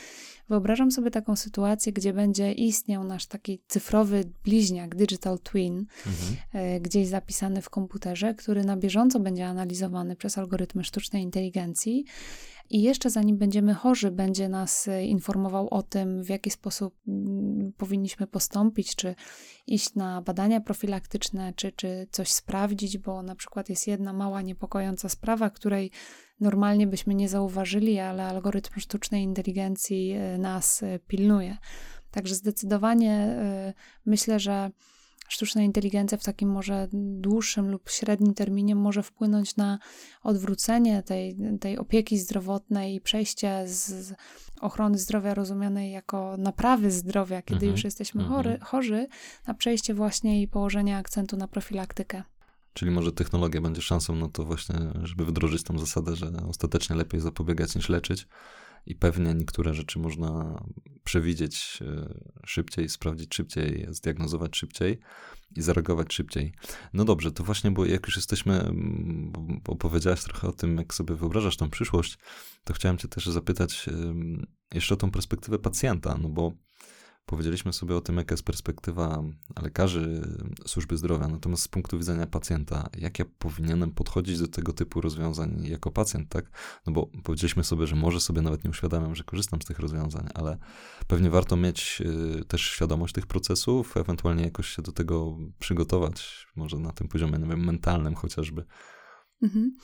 [0.48, 6.36] Wyobrażam sobie taką sytuację, gdzie będzie istniał nasz taki cyfrowy bliźniak, digital twin, mhm.
[6.52, 12.04] E, gdzieś zapisany w komputerze, który na bieżąco będzie analizowany przez algorytmy sztucznej inteligencji
[12.70, 17.72] i jeszcze zanim będziemy chorzy, będzie nas e, informował o tym, w jaki sposób mm,
[17.76, 19.14] powinniśmy postąpić, czy
[19.66, 25.08] iść na badania profilaktyczne, czy, czy coś sprawdzić, bo na przykład jest jedna mała niepokojąca
[25.08, 25.90] sprawa, której
[26.40, 31.56] normalnie byśmy nie zauważyli, ale algorytm sztucznej inteligencji e, nas e, pilnuje.
[32.10, 33.36] Także zdecydowanie
[34.06, 34.70] myślę, że
[35.28, 39.78] sztuczna inteligencja w takim może dłuższym lub średnim terminie może wpłynąć na
[40.22, 44.14] odwrócenie tej, tej opieki zdrowotnej i przejście z
[44.60, 47.72] ochrony zdrowia rozumianej jako naprawy zdrowia, kiedy mhm.
[47.72, 48.36] już jesteśmy mhm.
[48.36, 49.06] chory, chorzy,
[49.46, 52.22] na przejście właśnie i położenie akcentu na profilaktykę.
[52.72, 57.20] Czyli może technologia będzie szansą na to właśnie, żeby wdrożyć tą zasadę, że ostatecznie lepiej
[57.20, 58.26] zapobiegać niż leczyć
[58.88, 60.62] i pewnie niektóre rzeczy można
[61.04, 62.14] przewidzieć e,
[62.46, 64.98] szybciej, sprawdzić szybciej, zdiagnozować szybciej
[65.56, 66.52] i zareagować szybciej.
[66.92, 69.32] No dobrze, to właśnie, bo jak już jesteśmy, mm,
[69.68, 72.18] opowiedziałaś trochę o tym, jak sobie wyobrażasz tą przyszłość,
[72.64, 73.86] to chciałem cię też zapytać
[74.74, 76.52] jeszcze o tą perspektywę pacjenta, no bo
[77.28, 79.22] Powiedzieliśmy sobie o tym, jaka jest perspektywa
[79.62, 80.22] lekarzy
[80.66, 85.64] służby zdrowia, natomiast z punktu widzenia pacjenta, jak ja powinienem podchodzić do tego typu rozwiązań
[85.66, 86.50] jako pacjent, tak?
[86.86, 90.28] No bo powiedzieliśmy sobie, że może sobie nawet nie uświadamiam, że korzystam z tych rozwiązań,
[90.34, 90.58] ale
[91.06, 92.02] pewnie warto mieć
[92.40, 97.38] y, też świadomość tych procesów, ewentualnie jakoś się do tego przygotować, może na tym poziomie,
[97.38, 98.64] nie wiem, mentalnym chociażby.
[99.42, 99.76] Mhm.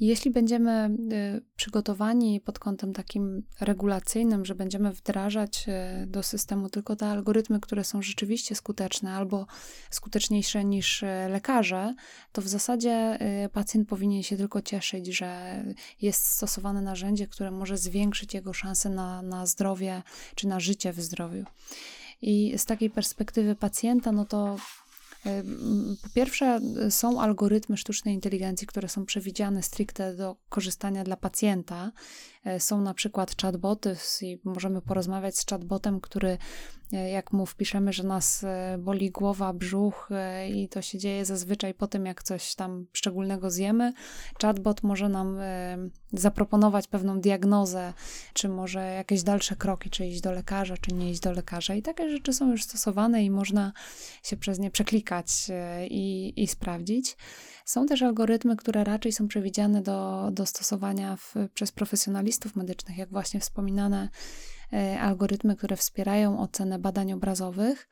[0.00, 0.90] Jeśli będziemy
[1.36, 5.66] y, przygotowani pod kątem takim regulacyjnym, że będziemy wdrażać
[6.02, 9.46] y, do systemu tylko te algorytmy, które są rzeczywiście skuteczne albo
[9.90, 11.94] skuteczniejsze niż y, lekarze,
[12.32, 13.18] to w zasadzie
[13.52, 15.62] pacjent powinien się tylko cieszyć, że
[16.00, 20.02] jest stosowane narzędzie, które może zwiększyć jego szanse na, na zdrowie
[20.34, 21.44] czy na życie w zdrowiu.
[22.22, 24.56] I z takiej perspektywy pacjenta, no to
[26.02, 31.92] po pierwsze, są algorytmy sztucznej inteligencji, które są przewidziane stricte do korzystania dla pacjenta.
[32.48, 36.38] E, są na przykład chatboty i możemy porozmawiać z chatbotem, który
[36.92, 40.08] E, jak mu wpiszemy, że nas e, boli głowa, brzuch
[40.50, 43.92] i to się dzieje zazwyczaj po tym, jak coś tam szczególnego zjemy,
[44.42, 45.38] chatbot może nam
[46.12, 47.92] zaproponować pewną diagnozę,
[48.32, 51.74] czy może jakieś dalsze kroki, czy iść do lekarza, czy nie iść do lekarza.
[51.74, 53.72] I takie rzeczy są już stosowane i można
[54.22, 55.26] się przez nie przeklikać
[55.90, 57.16] i, i sprawdzić.
[57.68, 63.10] Są też algorytmy, które raczej są przewidziane do, do stosowania w, przez profesjonalistów medycznych, jak
[63.10, 64.08] właśnie wspominane
[64.72, 67.88] E, algorytmy, które wspierają ocenę badań obrazowych.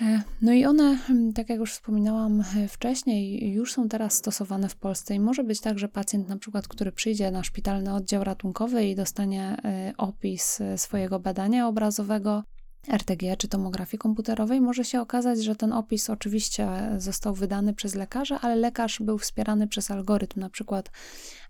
[0.00, 4.68] E, no i one, hmm, tak jak już wspominałam e, wcześniej, już są teraz stosowane
[4.68, 8.24] w Polsce i może być tak, że pacjent na przykład, który przyjdzie na szpitalny oddział
[8.24, 9.56] ratunkowy i dostanie
[9.96, 12.42] opis swojego badania obrazowego,
[12.86, 18.40] RTG czy tomografii komputerowej, może się okazać, że ten opis oczywiście został wydany przez lekarza,
[18.40, 20.40] ale lekarz był wspierany przez algorytm.
[20.40, 20.90] Na przykład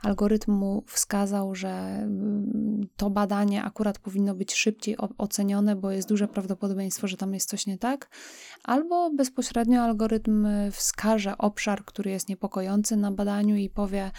[0.02, 6.28] algorytm mu wskazał, że mm, to badanie akurat powinno być szybciej ocenione, bo jest duże
[6.28, 8.10] prawdopodobieństwo, że tam jest coś nie tak,
[8.64, 14.10] albo bezpośrednio algorytm wskaże obszar, który jest niepokojący na badaniu i powie,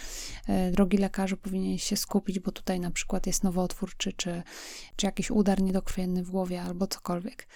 [0.48, 4.42] e, drogi lekarzu, powinien się skupić, bo tutaj na przykład jest nowotwór, czy, czy,
[4.96, 7.46] czy jakiś udar niedokrwienny w głowie, albo cokolwiek.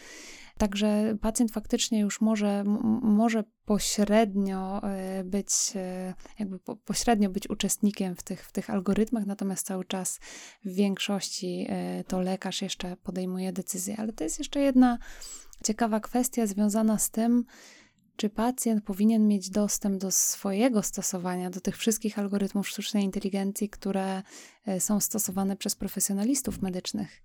[0.59, 2.65] Także pacjent faktycznie już może,
[3.03, 9.67] może pośrednio e, być, e, jakby pośrednio być uczestnikiem w tych, w tych algorytmach, natomiast
[9.67, 10.21] cały czas
[10.65, 13.97] w większości e, to lekarz jeszcze podejmuje decyzję.
[13.99, 14.99] Ale to jest jeszcze jedna
[15.65, 17.45] ciekawa kwestia związana z tym,
[18.17, 24.23] czy pacjent powinien mieć dostęp do swojego stosowania, do tych wszystkich algorytmów sztucznej inteligencji, które
[24.79, 27.23] są stosowane przez profesjonalistów medycznych.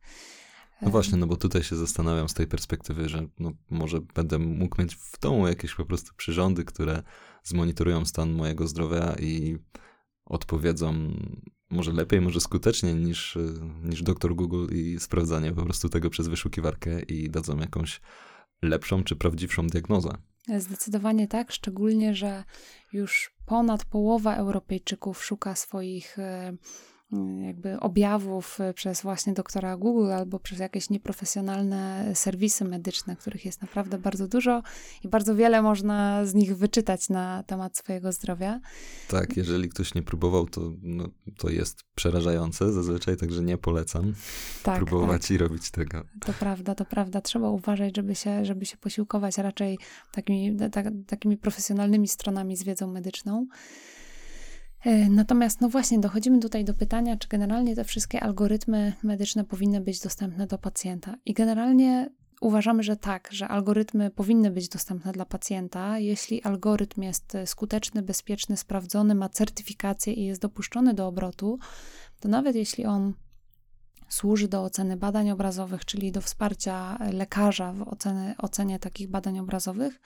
[0.81, 4.81] No właśnie, no bo tutaj się zastanawiam z tej perspektywy, że no może będę mógł
[4.81, 7.03] mieć w domu jakieś po prostu przyrządy, które
[7.43, 9.57] zmonitorują stan mojego zdrowia i
[10.25, 11.13] odpowiedzą
[11.69, 13.37] może lepiej, może skuteczniej niż,
[13.83, 18.01] niż doktor Google i sprawdzanie po prostu tego przez wyszukiwarkę i dadzą jakąś
[18.61, 20.09] lepszą czy prawdziwszą diagnozę.
[20.57, 22.43] Zdecydowanie tak, szczególnie, że
[22.93, 26.17] już ponad połowa Europejczyków szuka swoich
[27.45, 33.61] jakby objawów e, przez właśnie doktora Google albo przez jakieś nieprofesjonalne serwisy medyczne, których jest
[33.61, 34.63] naprawdę bardzo dużo
[35.03, 38.59] i bardzo wiele można z nich wyczytać na temat swojego zdrowia.
[39.07, 44.13] Tak, jeżeli ktoś nie próbował, to, no, to jest przerażające zazwyczaj, także nie polecam
[44.63, 45.31] tak, próbować tak.
[45.31, 46.03] i robić tego.
[46.25, 47.21] To prawda, to prawda.
[47.21, 49.77] Trzeba uważać, żeby się, żeby się posiłkować raczej
[50.11, 53.47] takimi, tak, takimi profesjonalnymi stronami z wiedzą medyczną.
[54.85, 59.81] E, natomiast, no właśnie, dochodzimy tutaj do pytania, czy generalnie te wszystkie algorytmy medyczne powinny
[59.81, 61.15] być dostępne do pacjenta.
[61.25, 62.09] I generalnie
[62.41, 65.99] uważamy, że tak, że algorytmy powinny być dostępne dla pacjenta.
[65.99, 71.59] Jeśli algorytm jest skuteczny, bezpieczny, sprawdzony, ma certyfikację i jest dopuszczony do obrotu,
[72.19, 73.13] to nawet jeśli on
[74.09, 79.99] służy do oceny badań obrazowych, czyli do wsparcia lekarza w ocenie, ocenie takich badań obrazowych,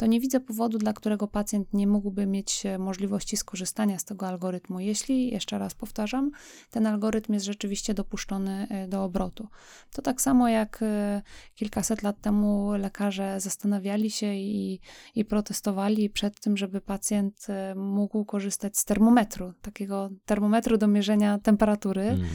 [0.00, 4.26] to nie widzę powodu, dla którego pacjent nie mógłby mieć e, możliwości skorzystania z tego
[4.28, 6.30] algorytmu, jeśli, jeszcze raz powtarzam,
[6.70, 9.48] ten algorytm jest rzeczywiście dopuszczony e, do obrotu.
[9.92, 11.22] To tak samo jak e,
[11.54, 14.80] kilkaset lat temu lekarze zastanawiali się i,
[15.14, 22.02] i protestowali przed tym, żeby pacjent mógł korzystać z termometru, takiego termometru do mierzenia temperatury.
[22.02, 22.30] Mhm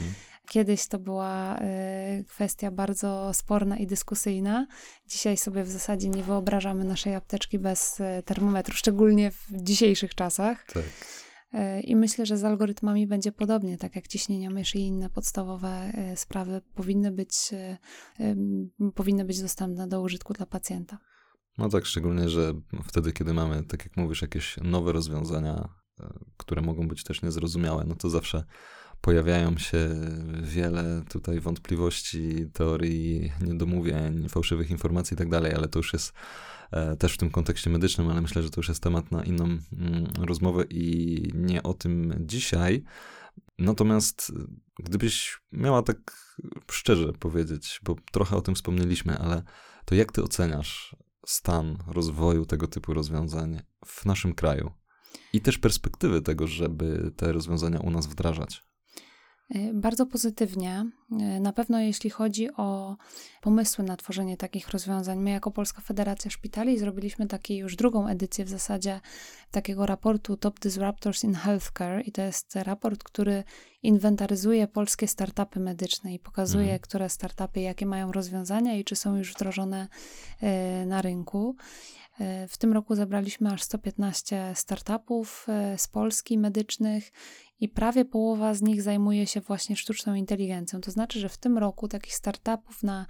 [0.48, 4.66] Kiedyś to była y, kwestia bardzo sporna i dyskusyjna.
[5.06, 10.66] Dzisiaj sobie w zasadzie nie wyobrażamy naszej apteczki bez y, termometru, szczególnie w dzisiejszych czasach.
[10.72, 10.84] Tak.
[11.54, 15.92] Y, I myślę, że z algorytmami będzie podobnie, tak jak ciśnienia myszy i inne podstawowe
[16.16, 17.50] sprawy powinny być,
[18.94, 20.98] powinny być dostępne do użytku dla pacjenta.
[21.58, 22.52] No tak, szczególnie, że
[22.84, 25.68] wtedy, kiedy mamy, tak jak mówisz, jakieś nowe rozwiązania,
[26.36, 28.44] które mogą być też niezrozumiałe, no to zawsze
[29.00, 29.88] pojawiają się
[30.42, 36.12] wiele tutaj wątpliwości, teorii, niedomówień, fałszywych informacji i tak dalej, ale to już jest
[36.70, 39.44] e, też w tym kontekście medycznym, ale myślę, że to już jest temat na inną
[39.44, 39.60] mm,
[40.20, 42.84] rozmowę i nie o tym dzisiaj.
[43.58, 44.32] Natomiast
[44.78, 46.16] gdybyś miała tak
[46.70, 49.42] szczerze powiedzieć, bo trochę o tym wspomnieliśmy, ale
[49.84, 54.70] to jak ty oceniasz stan rozwoju tego typu rozwiązań w naszym kraju?
[55.32, 58.64] I też perspektywy tego, żeby te rozwiązania u nas wdrażać.
[59.54, 60.90] Y, bardzo pozytywnie.
[61.36, 62.96] Y, na pewno jeśli chodzi o
[63.40, 68.44] pomysły na tworzenie takich rozwiązań, my jako Polska Federacja Szpitali zrobiliśmy taki już drugą edycję
[68.44, 69.00] w zasadzie
[69.50, 73.44] takiego raportu Top Disruptors in Healthcare i to jest raport, który
[73.82, 76.80] inwentaryzuje polskie startupy medyczne i pokazuje, mhm.
[76.80, 79.88] które startupy, jakie mają rozwiązania i czy są już wdrożone
[80.82, 81.56] y, na rynku.
[82.48, 87.12] W tym roku zebraliśmy aż 115 startupów z Polski medycznych
[87.60, 90.80] i prawie połowa z nich zajmuje się właśnie sztuczną inteligencją.
[90.80, 93.06] To znaczy, że w tym roku takich startupów na,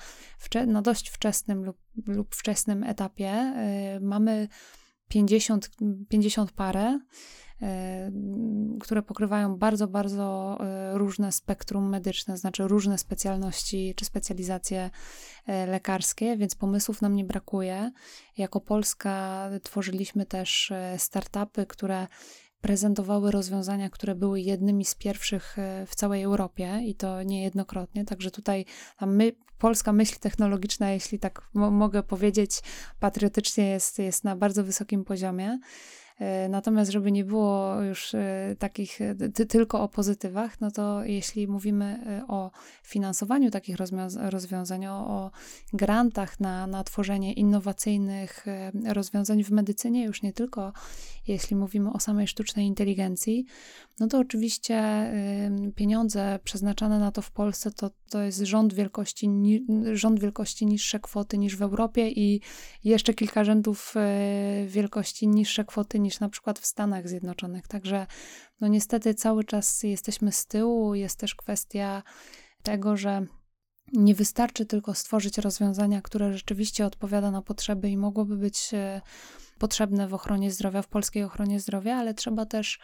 [0.66, 3.54] na dość wczesnym lub, lub wczesnym etapie
[3.96, 4.48] y, mamy
[5.08, 5.70] 50,
[6.08, 7.00] 50 parę,
[7.62, 7.66] y,
[8.80, 10.58] które pokrywają bardzo, bardzo
[10.94, 14.90] y, różne spektrum medyczne, znaczy różne specjalności czy specjalizacje
[15.66, 17.92] lekarskie, więc pomysłów nam nie brakuje.
[18.36, 22.06] Jako Polska tworzyliśmy też startupy, które
[22.60, 28.04] prezentowały rozwiązania, które były jednymi z pierwszych e, w całej Europie i to niejednokrotnie.
[28.04, 28.64] Także tutaj
[29.06, 32.60] my, polska myśl technologiczna, jeśli tak mogę powiedzieć,
[33.00, 35.58] patriotycznie jest, jest na bardzo wysokim poziomie.
[36.18, 38.98] E, natomiast, żeby nie było już e, takich
[39.34, 42.50] ty, tylko o pozytywach, no to jeśli mówimy e, o
[42.82, 43.76] finansowaniu takich
[44.30, 45.30] rozwiązań, o, o
[45.72, 48.46] grantach na, na tworzenie innowacyjnych
[48.86, 50.72] rozwiązań w medycynie, już nie tylko
[51.26, 53.46] jeśli mówimy o samej sztucznej inteligencji,
[54.00, 54.82] no to oczywiście
[55.74, 59.30] pieniądze przeznaczane na to w Polsce to, to jest rząd wielkości,
[59.92, 62.40] rząd wielkości niższe kwoty niż w Europie i
[62.84, 63.94] jeszcze kilka rzędów
[64.66, 67.68] wielkości niższe kwoty niż na przykład w Stanach Zjednoczonych.
[67.68, 68.06] Także
[68.60, 70.94] no niestety cały czas jesteśmy z tyłu.
[70.94, 72.02] Jest też kwestia
[72.62, 73.26] tego, że
[73.92, 79.00] nie wystarczy tylko stworzyć rozwiązania, które rzeczywiście odpowiada na potrzeby i mogłoby być e,
[79.58, 82.78] potrzebne w ochronie zdrowia, w polskiej ochronie zdrowia, ale trzeba też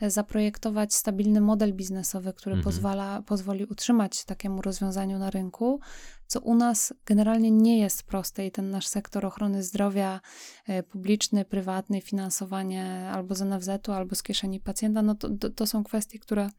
[0.00, 2.64] e, zaprojektować stabilny model biznesowy, który mhm.
[2.64, 5.80] pozwala, pozwoli utrzymać takiemu rozwiązaniu na rynku,
[6.26, 10.20] co u nas generalnie nie jest proste i ten nasz sektor ochrony zdrowia
[10.66, 15.66] e, publiczny, prywatny, finansowanie albo z NFZ-u, albo z kieszeni pacjenta, no to, to, to
[15.66, 16.50] są kwestie, które,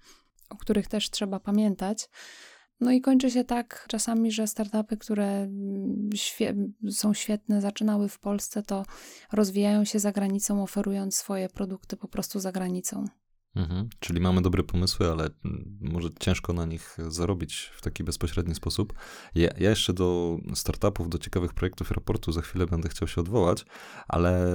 [0.49, 2.09] o których też trzeba pamiętać.
[2.81, 6.55] No i kończy się tak czasami, że startupy, które mm, świe
[6.91, 8.85] są świetne, zaczynały w Polsce, to
[9.31, 13.05] rozwijają się za granicą, oferując swoje produkty po prostu za granicą.
[13.55, 13.89] Mhm.
[13.99, 15.29] Czyli mamy dobre pomysły, ale
[15.81, 18.93] może ciężko na nich zarobić w taki bezpośredni sposób.
[19.35, 23.65] Ja, ja, jeszcze do startupów, do ciekawych projektów raportu za chwilę będę chciał się odwołać,
[24.07, 24.45] ale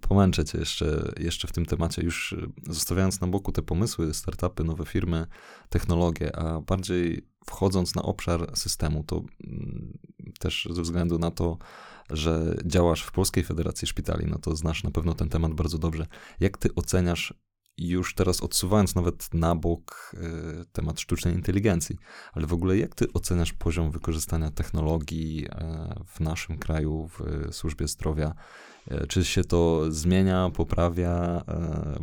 [0.00, 2.36] pomęczę cię jeszcze, jeszcze w tym temacie, już
[2.68, 5.26] zostawiając na boku te pomysły, startupy, nowe firmy,
[5.68, 9.98] technologie, a bardziej wchodząc na obszar systemu, to mm,
[10.38, 11.58] też ze względu na to,
[12.10, 16.06] że działasz w Polskiej Federacji Szpitali, no to znasz na pewno ten temat bardzo dobrze.
[16.40, 17.34] Jak ty oceniasz
[17.78, 21.96] już teraz odsuwając nawet na bok y, temat sztucznej inteligencji,
[22.32, 25.50] ale w ogóle jak ty oceniasz poziom wykorzystania technologii y,
[26.06, 28.34] w naszym kraju, w y, służbie zdrowia?
[29.08, 31.44] Czy się to zmienia, poprawia,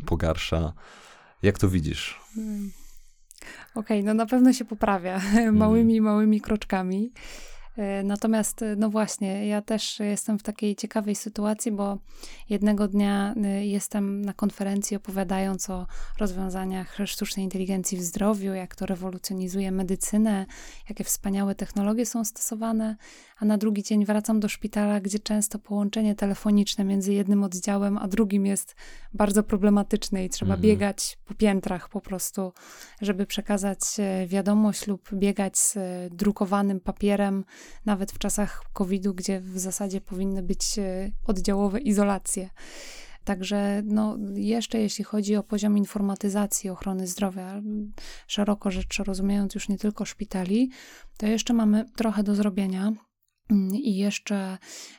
[0.06, 0.74] pogarsza?
[1.42, 2.20] Jak to widzisz?
[2.36, 2.72] Hmm.
[3.78, 5.22] Okej, okay, no na pewno się poprawia
[5.52, 7.12] małymi, małymi kroczkami.
[7.78, 11.98] E, natomiast, e, no właśnie, ja też jestem w takiej ciekawej sytuacji, bo
[12.50, 15.88] jednego dnia e, jestem na konferencji opowiadając o
[16.20, 20.46] rozwiązaniach sztucznej inteligencji w zdrowiu, jak to rewolucjonizuje medycynę,
[20.90, 22.96] jakie wspaniałe technologie są stosowane,
[23.40, 28.08] a na drugi dzień wracam do szpitala, gdzie często połączenie telefoniczne między jednym oddziałem a
[28.08, 28.76] drugim jest
[29.14, 30.62] bardzo problematyczne i trzeba mhm.
[30.62, 32.54] biegać po piętrach po prostu,
[33.02, 33.80] żeby przekazać
[34.28, 35.78] wiadomość lub biegać z
[36.12, 37.44] drukowanym papierem
[37.86, 42.50] nawet w czasach COVID-u, gdzie w zasadzie powinny być e, oddziałowe izolacje.
[43.28, 47.62] Także no, jeszcze jeśli chodzi o poziom informatyzacji ochrony zdrowia,
[48.28, 50.70] szeroko rzecz rozumiejąc już nie tylko szpitali,
[51.18, 52.94] to jeszcze mamy trochę do zrobienia.
[53.50, 54.58] Mm, I jeszcze,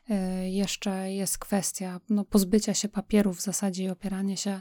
[0.09, 4.61] e, jeszcze jest kwestia no, pozbycia się papierów w zasadzie i opierania się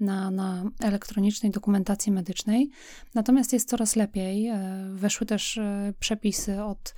[0.00, 2.70] na, na elektronicznej dokumentacji medycznej.
[3.14, 4.46] Natomiast jest coraz lepiej.
[4.46, 5.60] E, weszły też
[6.00, 6.94] przepisy od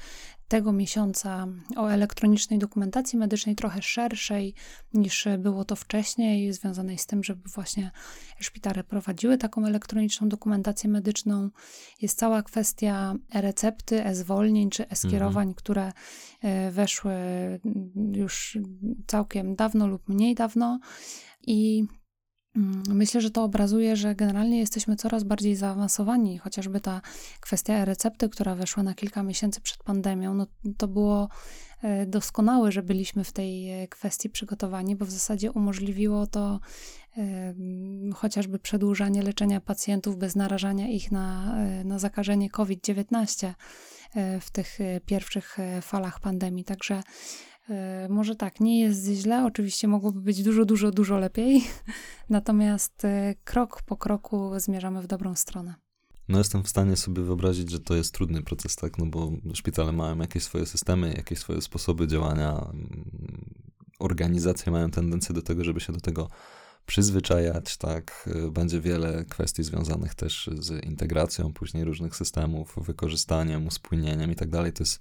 [0.48, 1.46] tego miesiąca
[1.76, 4.54] o elektronicznej dokumentacji medycznej, trochę szerszej
[4.94, 7.90] niż było to wcześniej, związanej z tym, żeby właśnie
[8.40, 11.50] szpitale prowadziły taką elektroniczną dokumentację medyczną.
[12.02, 15.54] Jest cała kwestia e-recepty, e-zwolnień czy e-skierowań, mhm.
[15.54, 15.92] które
[16.42, 17.12] e, weszły
[18.12, 18.58] już
[19.06, 20.80] całkiem dawno lub mniej dawno.
[21.46, 21.84] I
[22.88, 27.00] myślę, że to obrazuje, że generalnie jesteśmy coraz bardziej zaawansowani, chociażby ta
[27.40, 30.46] kwestia recepty, która weszła na kilka miesięcy przed pandemią, no
[30.76, 31.28] to było
[31.82, 36.60] e, doskonałe, że byliśmy w tej e, kwestii przygotowani, bo w zasadzie umożliwiło to
[38.14, 43.54] chociażby przedłużanie leczenia pacjentów bez narażania ich na, e, na zakażenie COVID-19
[44.40, 46.64] w tych pierwszych falach pandemii.
[46.64, 47.02] Także
[47.57, 47.57] E,
[48.08, 51.64] może tak, nie jest źle, oczywiście mogłoby być dużo, dużo, dużo lepiej,
[52.30, 55.74] natomiast e, krok po kroku zmierzamy w dobrą stronę.
[56.28, 59.92] No jestem w stanie sobie wyobrazić, że to jest trudny proces, tak, no bo szpitale
[59.92, 63.54] mają jakieś swoje systemy, jakieś swoje sposoby działania, mm,
[63.98, 66.28] organizacje mają tendencję do tego, żeby się do tego
[66.86, 74.32] przyzwyczajać, tak, e, będzie wiele kwestii związanych też z integracją później różnych systemów, wykorzystaniem, uspójnieniem
[74.32, 75.00] i tak dalej, to jest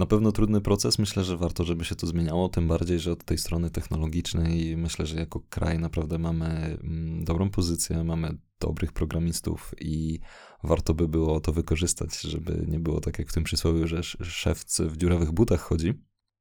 [0.00, 0.98] na pewno trudny proces.
[0.98, 5.06] Myślę, że warto, żeby się to zmieniało, tym bardziej, że od tej strony technologicznej myślę,
[5.06, 6.46] że jako kraj naprawdę mamy
[6.82, 10.20] mm, dobrą pozycję, mamy dobrych programistów i
[10.64, 14.80] warto by było to wykorzystać, żeby nie było tak jak w tym przysłowiu, że szewc
[14.80, 15.94] w dziurawych butach chodzi.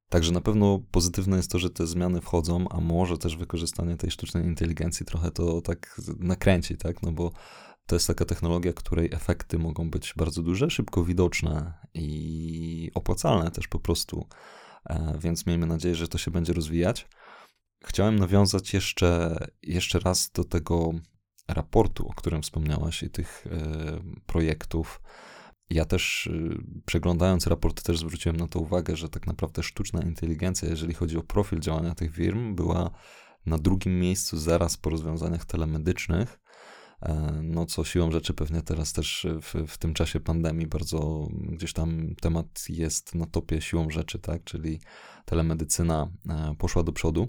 [0.09, 4.11] Także na pewno pozytywne jest to, że te zmiany wchodzą, a może też wykorzystanie tej
[4.11, 7.03] sztucznej inteligencji trochę to tak nakręci, tak?
[7.03, 7.31] No bo
[7.89, 13.67] to jest taka technologia, której efekty mogą być bardzo duże, szybko widoczne i opłacalne też
[13.67, 14.27] po prostu.
[14.85, 17.07] E, więc miejmy nadzieję, że to się będzie rozwijać.
[17.85, 20.91] Chciałem nawiązać jeszcze, jeszcze raz do tego
[21.47, 25.01] raportu, o którym wspomniałaś, i tych e, projektów.
[25.69, 30.69] Ja też e, przeglądając raport też zwróciłem na to uwagę, że tak naprawdę sztuczna inteligencja,
[30.69, 32.91] jeżeli chodzi o profil działania tych firm, była
[33.45, 36.38] na drugim miejscu zaraz po rozwiązaniach telemedycznych
[37.43, 42.15] no co siłą rzeczy pewnie teraz też w, w tym czasie pandemii bardzo gdzieś tam
[42.21, 44.79] temat jest na topie siłą rzeczy, tak, czyli
[45.25, 47.27] telemedycyna e, poszła do przodu.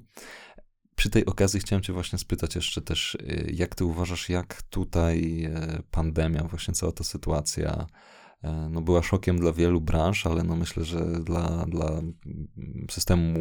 [0.96, 5.48] Przy tej okazji chciałem Cię właśnie spytać jeszcze też, e, jak Ty uważasz, jak tutaj
[5.90, 8.19] pandemia, właśnie cała ta sytuacja E,
[8.70, 12.02] no była szokiem dla wielu branż, ale no myślę, że dla, dla
[12.90, 13.34] systemu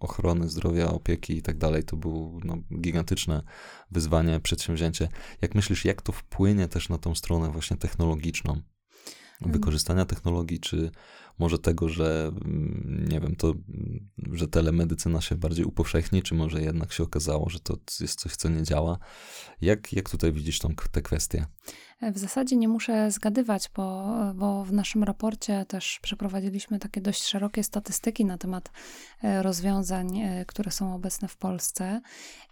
[0.00, 3.42] ochrony zdrowia, opieki i tak dalej to było no, gigantyczne
[3.90, 5.08] wyzwanie, przedsięwzięcie.
[5.42, 8.60] Jak myślisz, jak to wpłynie też na tą stronę właśnie technologiczną?
[9.40, 10.90] Wykorzystania technologii, czy
[11.38, 13.54] może tego, że mm, nie wiem, to
[14.32, 18.48] że telemedycyna się bardziej upowszechni, czy może jednak się okazało, że to jest coś, co
[18.48, 18.98] nie działa?
[19.60, 21.46] Jak, jak tutaj widzisz tą, tę kwestię?
[22.02, 27.62] W zasadzie nie muszę zgadywać, bo, bo w naszym raporcie też przeprowadziliśmy takie dość szerokie
[27.62, 28.70] statystyki na temat
[29.22, 32.00] e, rozwiązań, e, które są obecne w Polsce.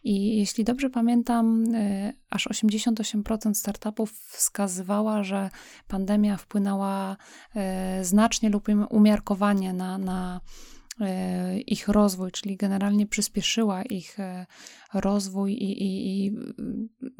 [0.05, 5.51] I jeśli dobrze pamiętam, e, aż 88% startupów wskazywała, że
[5.89, 7.17] pandemia wpłynęła
[8.03, 10.41] znacznie lub umiarkowanie na, na
[11.67, 14.47] ich rozwój, czyli generalnie przyspieszyła ich e,
[14.95, 16.37] rozwój i, i, i,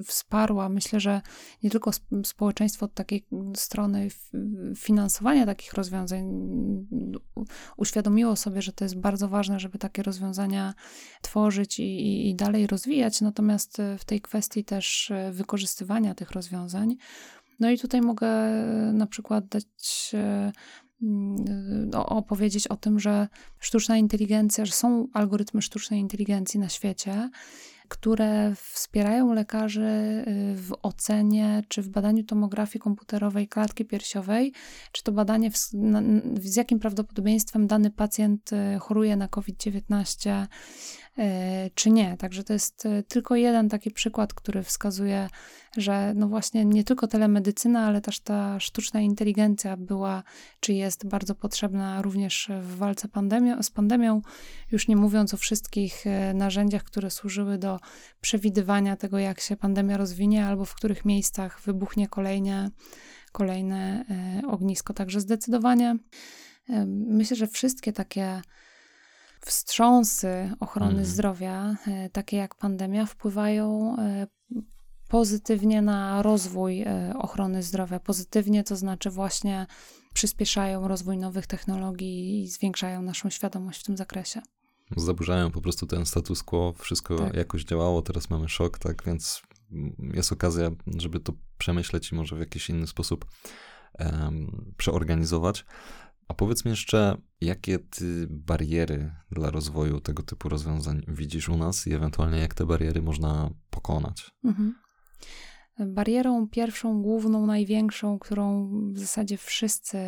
[0.05, 1.21] wsparła, myślę, że
[1.63, 1.91] nie tylko
[2.25, 4.09] społeczeństwo od takiej strony
[4.77, 6.25] finansowania takich rozwiązań
[7.77, 10.75] uświadomiło sobie, że to jest bardzo ważne, żeby takie rozwiązania
[11.23, 16.97] tworzyć i, i dalej rozwijać, natomiast w tej kwestii też e, wykorzystywania tych rozwiązań.
[17.61, 18.29] No i tutaj mogę
[18.93, 20.15] na przykład dać
[21.03, 23.29] Mm, opowiedzieć o tym, że
[23.59, 27.31] sztuczna inteligencja, że są algorytmy sztucznej inteligencji na świecie,
[27.89, 34.53] które wspierają lekarzy y, w ocenie czy w badaniu tomografii komputerowej klatki piersiowej,
[34.93, 35.57] czy to badanie, w,
[36.41, 40.47] z jakim prawdopodobieństwem dany pacjent y, choruje na COVID-19, E,
[41.75, 42.17] czy nie.
[42.17, 45.29] Także to jest e, tylko jeden taki przykład, który wskazuje,
[45.77, 50.23] że no właśnie nie tylko telemedycyna, ale też ta sztuczna inteligencja była,
[50.61, 53.09] czy jest bardzo potrzebna również w walce
[53.61, 54.23] z pandemią,
[54.73, 57.81] już nie mówiąc o wszystkich e, narzędziach, które służyły do
[58.21, 62.71] przewidywania tego, jak się pandemia rozwinie, albo w których miejscach wybuchnie kolejne,
[63.33, 64.05] kolejne
[64.49, 64.95] ognisko.
[64.95, 65.97] Także zdecydowanie
[66.87, 68.43] myślę, że wszystkie takie
[69.47, 71.07] wstrząsy ochrony mhm.
[71.07, 74.27] zdrowia, e, takie jak pandemia, wpływają e,
[75.09, 78.01] pozytywnie na rozwój e, ochrony zdrowia.
[78.01, 79.67] Pozytywnie to znaczy właśnie
[80.15, 84.41] przyspieszają rozwój nowych technologii i zwiększają naszą świadomość w tym zakresie.
[84.97, 87.35] Zaburzają po prostu ten status quo, wszystko tak.
[87.35, 89.43] jakoś działało, teraz mamy szok, tak więc
[90.15, 93.27] jest okazja, żeby to przemyśleć i może w jakiś inny sposób
[93.99, 95.65] um, przeorganizować.
[96.29, 101.87] A powiedz mi jeszcze, jakie ty bariery dla rozwoju tego typu rozwiązań widzisz u nas
[101.87, 104.31] i ewentualnie jak te bariery można pokonać?
[104.45, 104.75] Mhm.
[105.79, 109.99] Barierą pierwszą, główną, największą, którą w zasadzie wszyscy,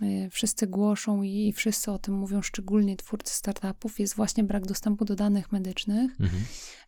[0.00, 4.66] yy, yy, wszyscy głoszą i, wszyscy o tym mówią, szczególnie twórcy startupów, jest właśnie brak
[4.66, 6.20] dostępu do danych medycznych.
[6.20, 6.42] Mhm.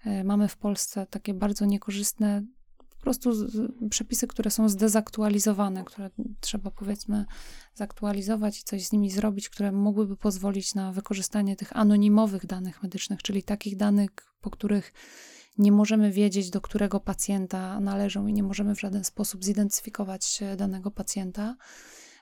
[0.05, 2.43] Yy, mamy w Polsce takie bardzo niekorzystne
[3.03, 3.31] po prostu
[3.91, 7.25] przepisy, które są zdezaktualizowane, które trzeba powiedzmy
[7.75, 13.23] zaktualizować i coś z nimi zrobić, które mogłyby pozwolić na wykorzystanie tych anonimowych danych medycznych,
[13.23, 14.11] czyli takich danych,
[14.41, 14.93] po których
[15.59, 20.91] nie możemy wiedzieć, do którego pacjenta należą i nie możemy w żaden sposób zidentyfikować danego
[20.91, 21.57] pacjenta.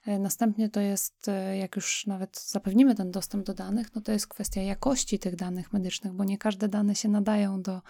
[0.07, 4.13] E, następnie to jest, e, jak już nawet zapewnimy ten dostęp do danych, no to
[4.13, 7.83] jest kwestia jakości tych danych medycznych, bo nie każde dane się nadają do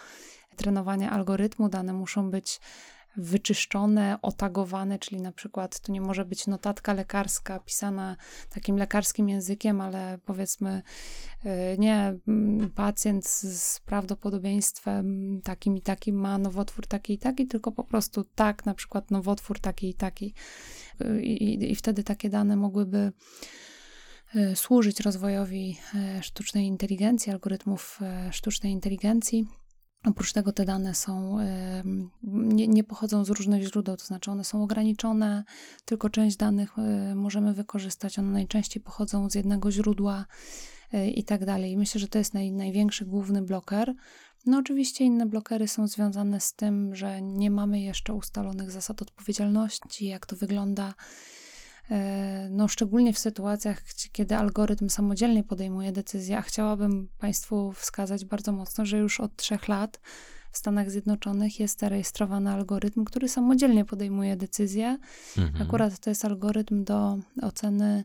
[0.57, 1.69] trenowania algorytmu.
[1.69, 2.61] Dane muszą być
[3.17, 8.17] wyczyszczone, otagowane, czyli na przykład to nie może być notatka lekarska pisana
[8.51, 10.83] takim lekarskim językiem, ale powiedzmy
[11.45, 17.73] y, nie, mm, pacjent z prawdopodobieństwem takim i takim ma nowotwór taki i taki, tylko
[17.73, 20.35] po prostu tak, na przykład nowotwór taki i taki.
[21.01, 23.13] Y, I, i wtedy takie dane mogłyby
[24.37, 25.79] y, służyć rozwojowi
[26.21, 28.01] sztucznej inteligencji, algorytmów
[28.31, 29.60] sztucznej inteligencji.
[30.05, 31.39] Oprócz tego te dane są,
[32.33, 35.45] nie, nie, pochodzą z różnych źródeł, to znaczy one są ograniczone,
[35.85, 40.27] tylko część danych e, możemy wykorzystać, one najczęściej pochodzą z jednego źródła
[40.93, 41.77] e, i tak dalej.
[41.77, 43.95] Myślę, że to jest naj, największy główny bloker.
[44.47, 50.07] No oczywiście inne blokery są związane z tym, że nie mamy jeszcze ustalonych zasad odpowiedzialności,
[50.07, 50.95] jak to wygląda
[52.51, 53.83] no, szczególnie w sytuacjach,
[54.13, 59.69] kiedy algorytm samodzielnie podejmuje decyzję, a chciałabym Państwu wskazać bardzo mocno, że już od trzech
[59.69, 60.01] lat
[60.53, 64.99] w Stanach Zjednoczonych jest zarejestrowany algorytm, który samodzielnie podejmuje decyzję.
[65.39, 65.63] Mhm.
[65.63, 68.05] Akurat to jest algorytm do oceny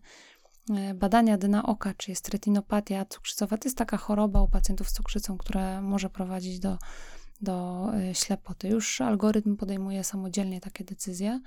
[0.69, 3.57] e, badania dna oka, czy jest retinopatia cukrzycowa.
[3.57, 6.77] To jest taka choroba u pacjentów z cukrzycą, która może prowadzić do
[7.41, 8.67] do y, ślepoty.
[8.67, 11.41] Już algorytm podejmuje samodzielnie takie decyzje,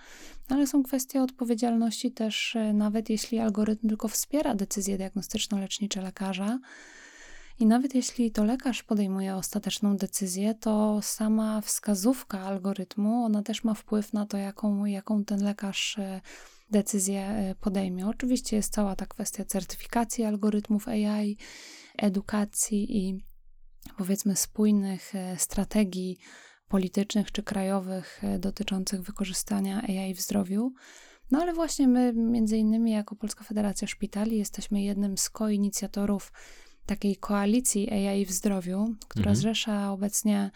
[0.49, 6.59] ale są kwestie odpowiedzialności też, y, nawet jeśli algorytm tylko wspiera decyzję diagnostyczno-lecznicze lekarza.
[7.61, 13.75] I nawet jeśli to lekarz podejmuje ostateczną decyzję, to sama wskazówka algorytmu, ona też ma
[13.75, 16.21] wpływ na to, jaką, jaką ten lekarz y,
[16.71, 18.07] decyzję podejmie.
[18.07, 21.37] Oczywiście jest cała ta kwestia certyfikacji algorytmów AI,
[21.97, 23.28] edukacji i
[23.97, 26.19] powiedzmy spójnych e, strategii
[26.69, 30.73] politycznych czy krajowych e, dotyczących wykorzystania AI w zdrowiu.
[31.31, 36.33] No ale właśnie my, między innymi jako Polska Federacja Szpitali, jesteśmy jednym z koinicjatorów
[36.87, 39.37] takiej koalicji AI w zdrowiu, która mhm.
[39.37, 40.51] zrzesza obecnie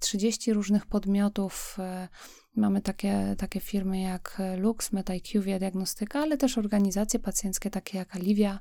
[0.00, 1.76] 30 różnych podmiotów.
[1.78, 2.08] E,
[2.56, 8.60] mamy takie, takie firmy jak Lux, MetaIQ, Diagnostyka, ale też organizacje pacjenckie takie jak Alivia,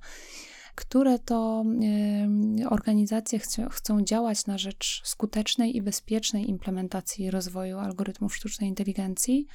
[0.81, 1.65] które to
[2.69, 3.39] organizacje
[3.71, 9.47] chcą, działać na rzecz skutecznej i bezpiecznej implementacji rozwoju algorytmów sztucznej inteligencji.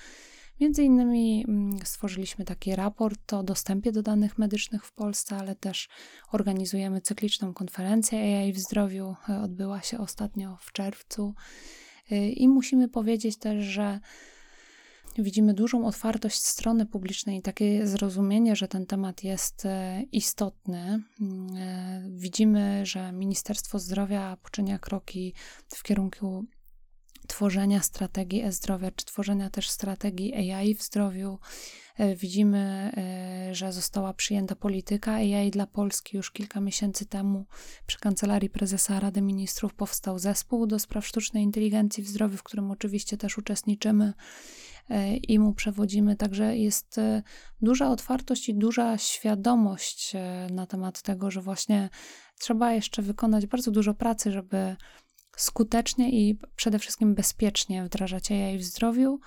[0.60, 5.88] Między innymi mm, stworzyliśmy taki raport o dostępie do danych medycznych w Polsce, ale też
[6.32, 9.14] organizujemy cykliczną konferencję AI w zdrowiu.
[9.42, 11.34] Odbyła się ostatnio w czerwcu.
[12.12, 14.00] Y, I musimy powiedzieć też, że
[15.22, 21.02] widzimy dużą otwartość strony publicznej, takie zrozumienie, że ten temat jest e, istotny.
[21.20, 25.34] Mm, e, widzimy, że Ministerstwo Zdrowia poczynia kroki
[25.68, 26.44] w kierunku
[27.26, 31.38] tworzenia strategii e-zdrowia, czy tworzenia też strategii AI w zdrowiu.
[31.96, 32.92] E, widzimy,
[33.52, 37.46] że została przyjęta polityka AI dla Polski już kilka miesięcy temu.
[37.86, 42.70] Przy kancelarii prezesa Rady Ministrów powstał zespół do spraw sztucznej inteligencji w zdrowiu, w którym
[42.70, 44.12] oczywiście też uczestniczymy.
[44.90, 46.16] E, i mu przewodzimy.
[46.16, 47.22] Także jest e,
[47.62, 51.90] duża otwartość i duża świadomość e, na temat tego, że właśnie
[52.38, 54.76] trzeba jeszcze wykonać bardzo dużo pracy, żeby
[55.36, 59.20] skutecznie i przede wszystkim bezpiecznie wdrażać AI w zdrowiu.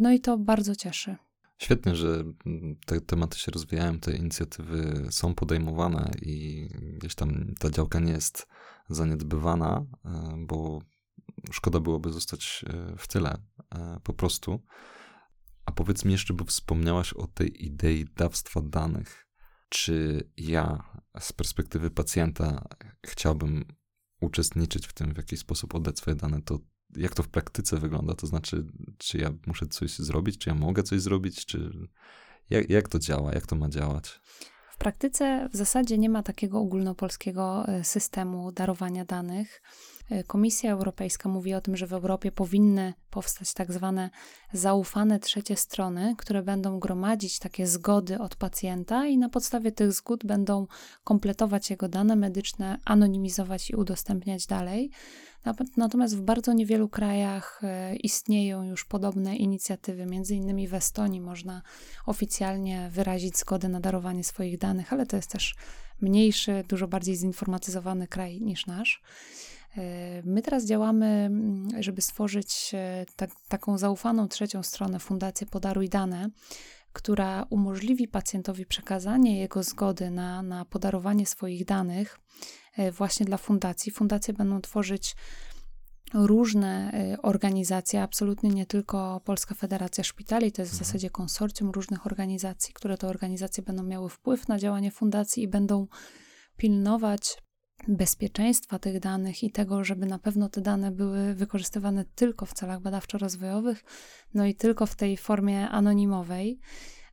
[0.00, 1.16] No i to bardzo cieszy.
[1.58, 2.24] Świetnie, że
[2.86, 8.46] te tematy się rozwijają, te inicjatywy są podejmowane i gdzieś tam ta działka nie jest
[8.88, 9.86] zaniedbywana,
[10.38, 10.82] bo
[11.50, 13.38] szkoda byłoby zostać e, w tyle
[13.74, 14.62] e, po prostu.
[15.64, 19.26] A powiedz mi jeszcze, bo wspomniałaś o tej idei dawstwa danych.
[19.68, 20.84] Czy ja
[21.20, 22.68] z perspektywy pacjenta
[23.06, 23.64] chciałbym
[24.20, 26.58] uczestniczyć w tym, w jaki sposób oddać swoje dane, to
[26.96, 28.14] jak to w praktyce wygląda?
[28.14, 28.66] To znaczy,
[28.98, 31.88] czy ja muszę coś zrobić, czy ja mogę coś zrobić, czy
[32.50, 34.20] jak, jak to działa, jak to ma działać?
[34.70, 39.62] W praktyce w zasadzie nie ma takiego ogólnopolskiego e, systemu darowania danych.
[40.26, 44.10] Komisja Europejska mówi o tym, że w Europie powinny powstać tak zwane
[44.52, 50.26] zaufane trzecie strony, które będą gromadzić takie zgody od pacjenta i na podstawie tych zgód
[50.26, 50.66] będą
[51.04, 54.90] kompletować jego dane medyczne, anonimizować i udostępniać dalej.
[55.76, 60.06] Natomiast w bardzo niewielu krajach e, istnieją już podobne inicjatywy.
[60.06, 61.62] Między innymi w Estonii można
[62.06, 65.54] oficjalnie wyrazić zgodę na darowanie swoich danych, ale to jest też
[66.00, 69.02] mniejszy, dużo bardziej zinformatyzowany kraj niż nasz.
[69.76, 75.88] E, my teraz działamy, mm, żeby stworzyć e, tak, taką zaufaną trzecią stronę, Fundację Podaruj
[75.88, 76.30] Dane,
[76.92, 82.18] która umożliwi pacjentowi przekazanie jego zgody na, na podarowanie swoich danych
[82.76, 83.92] e, właśnie dla fundacji.
[83.92, 85.16] Fundacje będą tworzyć
[86.14, 86.92] różne
[87.22, 90.86] organizacje, absolutnie nie tylko Polska Federacja Szpitali, to jest w mhm.
[90.86, 95.86] zasadzie konsorcjum różnych organizacji, które to organizacje będą miały wpływ na działanie fundacji i będą
[96.56, 97.36] pilnować
[97.88, 102.80] bezpieczeństwa tych danych i tego, żeby na pewno te dane były wykorzystywane tylko w celach
[102.80, 103.84] badawczo-rozwojowych,
[104.34, 106.58] no i tylko w tej formie anonimowej.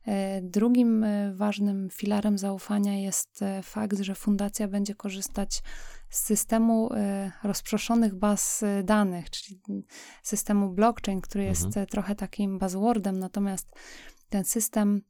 [0.06, 5.62] E, drugim e, ważnym filarem zaufania jest e, fakt, że fundacja będzie korzystać
[6.10, 6.90] z systemu
[7.42, 9.60] rozproszonych baz danych, czyli
[10.22, 11.86] systemu blockchain, który jest mhm.
[11.86, 13.68] trochę takim buzzwordem, natomiast
[14.28, 15.02] ten system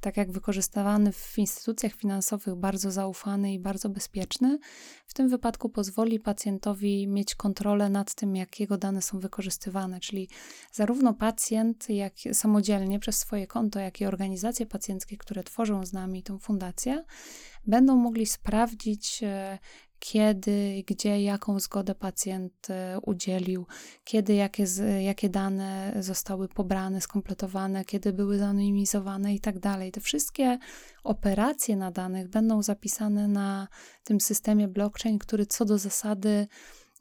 [0.00, 4.58] tak jak wykorzystywany w instytucjach finansowych, bardzo zaufany i bardzo bezpieczny,
[5.06, 10.00] w tym wypadku pozwoli pacjentowi mieć kontrolę nad tym, jak jego dane są wykorzystywane.
[10.00, 10.28] Czyli
[10.72, 16.22] zarówno pacjent, jak samodzielnie przez swoje konto, jak i organizacje pacjenckie, które tworzą z nami
[16.22, 17.04] tą fundację,
[17.66, 19.58] będą mogli sprawdzić, e,
[19.98, 23.66] kiedy, gdzie, jaką zgodę pacjent e, udzielił,
[24.04, 24.64] kiedy, jakie,
[25.00, 29.92] jakie dane zostały pobrane, skompletowane, kiedy były zanonimizowane i tak dalej.
[29.92, 30.58] Te wszystkie
[31.04, 33.68] operacje na danych będą zapisane na
[34.04, 36.46] tym systemie blockchain, który co do zasady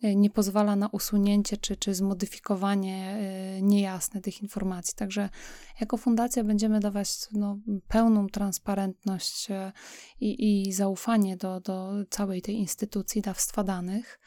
[0.04, 4.94] nie pozwala na usunięcie czy, czy zmodyfikowanie e, niejasne tych informacji.
[4.96, 5.30] Także
[5.82, 9.72] jako fundacja będziemy dawać no, pełną transparentność e,
[10.20, 14.20] i, i zaufanie do, do całej tej instytucji dawstwa danych.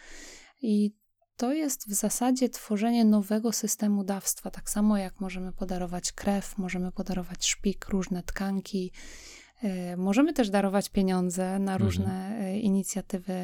[0.62, 0.94] I
[1.36, 4.50] to jest w zasadzie tworzenie nowego systemu dawstwa.
[4.50, 8.92] Tak samo jak możemy podarować krew, możemy podarować szpik, różne tkanki.
[9.96, 12.56] Możemy też darować pieniądze na różne mhm.
[12.56, 13.34] inicjatywy,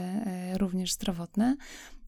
[0.58, 1.56] również zdrowotne.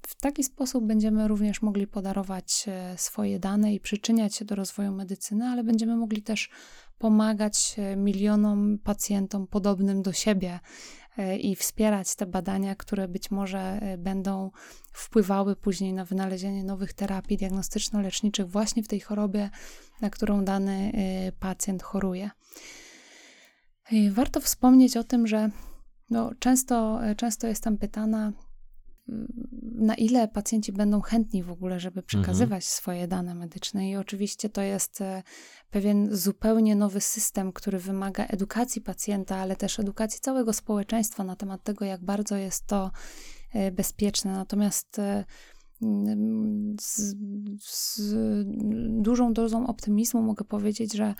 [0.08, 4.92] W taki sposób będziemy również mogli podarować e, swoje dane i przyczyniać się do rozwoju
[4.92, 6.50] medycyny, ale będziemy mogli też
[6.98, 10.60] pomagać e, milionom pacjentom podobnym do siebie
[11.40, 14.50] i wspierać te badania, które być może będą
[14.92, 19.50] wpływały później na wynalezienie nowych terapii diagnostyczno-leczniczych właśnie w tej chorobie,
[20.00, 20.92] na którą dany
[21.40, 22.30] pacjent choruje.
[24.10, 25.50] Warto wspomnieć o tym, że
[26.10, 28.32] no, często, często jestem pytana,
[29.62, 32.62] na ile pacjenci będą chętni w ogóle, żeby przekazywać mhm.
[32.62, 33.90] swoje dane medyczne.
[33.90, 35.22] I oczywiście to jest e,
[35.70, 41.62] pewien zupełnie nowy system, który wymaga edukacji pacjenta, ale też edukacji całego społeczeństwa na temat
[41.62, 42.90] tego, jak bardzo jest to
[43.52, 44.32] e, bezpieczne.
[44.32, 45.24] Natomiast e,
[46.80, 47.14] z,
[47.60, 48.12] z,
[49.02, 51.14] dużą dozą optymizmu mogę powiedzieć, że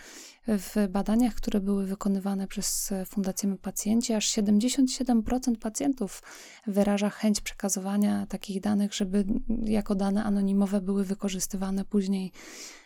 [0.49, 6.23] w badaniach, które były wykonywane przez Fundację My Pacjenci, aż 77% pacjentów
[6.67, 9.25] wyraża chęć przekazywania takich danych, żeby
[9.65, 12.33] jako dane anonimowe były wykorzystywane później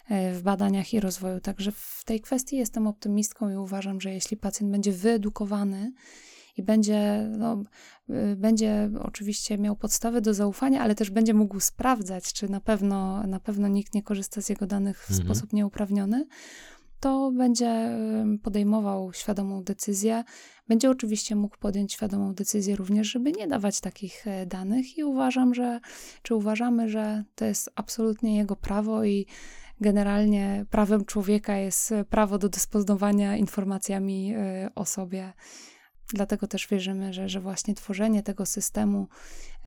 [0.08, 1.40] e, w badaniach i rozwoju.
[1.40, 5.92] Także w tej kwestii jestem optymistką i uważam, że jeśli pacjent będzie wyedukowany,
[6.56, 7.62] i będzie, no,
[8.10, 13.26] y, będzie oczywiście miał podstawy do zaufania, ale też będzie mógł sprawdzać, czy na pewno,
[13.26, 15.26] na pewno nikt nie korzysta z jego danych w mhm.
[15.26, 16.26] sposób nieuprawniony,
[17.02, 17.98] to będzie
[18.42, 20.24] podejmował świadomą decyzję.
[20.68, 25.54] Będzie oczywiście mógł podjąć świadomą decyzję również, żeby nie dawać takich e, danych i uważam,
[25.54, 25.80] że,
[26.22, 29.26] czy uważamy, że to jest absolutnie jego prawo i
[29.80, 35.32] generalnie prawem człowieka jest prawo do dysponowania informacjami e, o sobie
[36.08, 39.08] Dlatego też wierzymy, że, że właśnie tworzenie tego systemu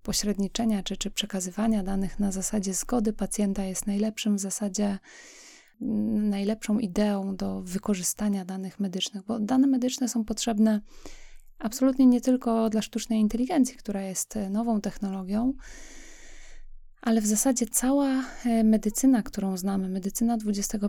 [0.03, 4.99] pośredniczenia czy, czy przekazywania danych na zasadzie zgody pacjenta jest najlepszym w zasadzie
[6.29, 10.81] najlepszą ideą do wykorzystania danych medycznych, bo dane medyczne są potrzebne
[11.59, 15.53] absolutnie nie tylko dla sztucznej inteligencji, która jest nową technologią,
[17.05, 20.87] ale w zasadzie cała e, medycyna, którą znamy, medycyna XXI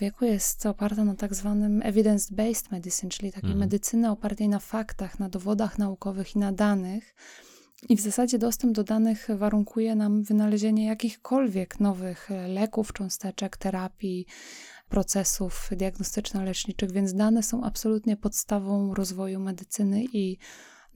[0.00, 3.60] wieku jest oparta na tak zwanym evidence-based medicine, czyli takiej mhm.
[3.60, 7.14] medycyny opartej na faktach, na dowodach naukowych i na danych.
[7.88, 14.26] I w zasadzie dostęp do danych warunkuje nam wynalezienie jakichkolwiek nowych e, leków, cząsteczek, terapii,
[14.88, 20.38] procesów diagnostyczno-leczniczych, więc dane są absolutnie podstawą rozwoju medycyny i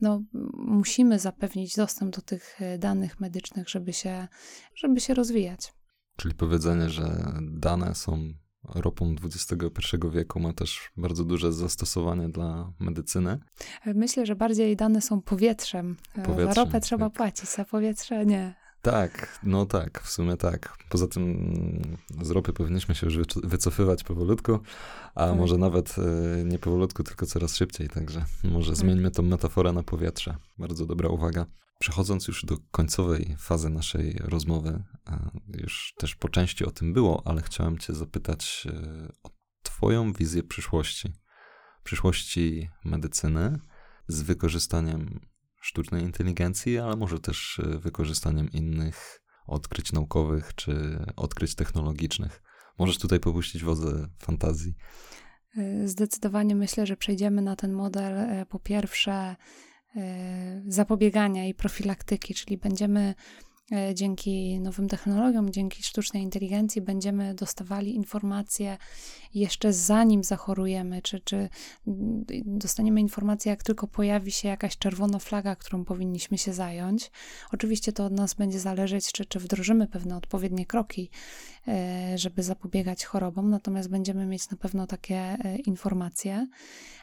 [0.01, 0.23] no,
[0.53, 4.27] musimy zapewnić dostęp do tych e, danych medycznych, żeby się,
[4.75, 5.73] żeby się rozwijać.
[6.15, 8.33] Czyli powiedzenie, że dane są
[8.75, 13.39] ropą XXI wieku ma też bardzo duże zastosowanie dla medycyny.
[13.85, 15.97] Myślę, że bardziej dane są powietrzem.
[16.15, 17.17] E, powietrzem za ropę trzeba tak.
[17.17, 18.62] płacić, za powietrze nie.
[18.83, 20.77] Tak, no tak, w sumie tak.
[20.89, 24.59] Poza tym z ropy powinniśmy się już wycofywać powolutku,
[25.15, 25.37] a tak.
[25.37, 27.89] może nawet e, nie powolutku, tylko coraz szybciej.
[27.89, 28.77] Także może tak.
[28.77, 30.35] zmieńmy tą metaforę na powietrze.
[30.57, 31.45] Bardzo dobra uwaga.
[31.79, 34.83] Przechodząc już do końcowej fazy naszej rozmowy,
[35.47, 39.29] już też po części o tym było, ale chciałem Cię zapytać e, o
[39.63, 41.13] Twoją wizję przyszłości.
[41.83, 43.59] Przyszłości medycyny
[44.07, 45.19] z wykorzystaniem
[45.63, 52.41] sztucznej inteligencji, ale może też e, wykorzystaniem innych odkryć naukowych czy odkryć technologicznych.
[52.79, 54.73] Możesz tutaj popuścić wodze fantazji.
[55.57, 59.35] E, zdecydowanie myślę, że przejdziemy na ten model e, po pierwsze
[60.67, 63.15] zapobiegania i profilaktyki, czyli będziemy
[63.93, 68.77] dzięki nowym technologiom, dzięki sztucznej inteligencji będziemy dostawali informacje
[69.33, 71.49] jeszcze zanim zachorujemy, czy, czy
[72.45, 77.11] dostaniemy informację, jak tylko pojawi się jakaś czerwona flaga, którą powinniśmy się zająć.
[77.51, 81.09] Oczywiście to od nas będzie zależeć, czy, czy wdrożymy pewne odpowiednie kroki,
[81.67, 86.47] e, żeby zapobiegać chorobom, natomiast będziemy mieć na pewno takie e, informacje.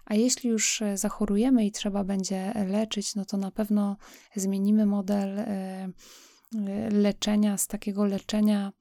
[0.04, 3.96] A jeśli już zachorujemy i trzeba będzie leczyć, no to na pewno
[4.36, 5.38] zmienimy model
[6.90, 8.72] leczenia, z takiego leczenia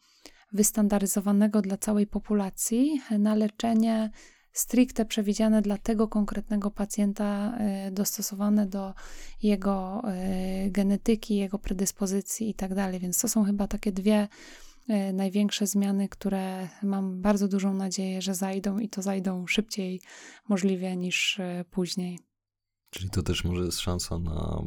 [0.51, 4.11] wystandaryzowanego dla całej populacji, na leczenie
[4.53, 8.93] stricte przewidziane dla tego konkretnego pacjenta, e, dostosowane do
[9.43, 12.71] jego e, genetyki, jego predyspozycji i tak.
[12.99, 14.27] Więc to są chyba takie dwie
[14.89, 20.01] e, największe zmiany, które mam bardzo dużą nadzieję, że zajdą i to zajdą szybciej
[20.49, 21.41] możliwie niż
[21.71, 22.28] później.
[22.89, 24.61] Czyli to też może jest szansa na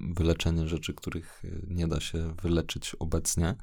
[0.00, 3.56] wyleczenie rzeczy, których nie da się wyleczyć obecnie.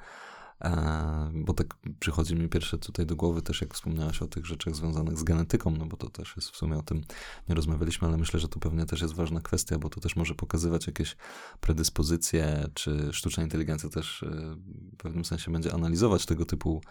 [0.63, 4.75] E, bo tak przychodzi mi pierwsze tutaj do głowy też, jak wspomniałaś o tych rzeczach
[4.75, 7.01] związanych z genetyką, no bo to też jest w sumie o tym
[7.49, 10.35] nie rozmawialiśmy, ale myślę, że to pewnie też jest ważna kwestia, bo to też może
[10.35, 11.15] pokazywać jakieś
[11.59, 14.55] predyspozycje, czy sztuczna inteligencja też e,
[14.93, 16.81] w pewnym sensie będzie analizować tego typu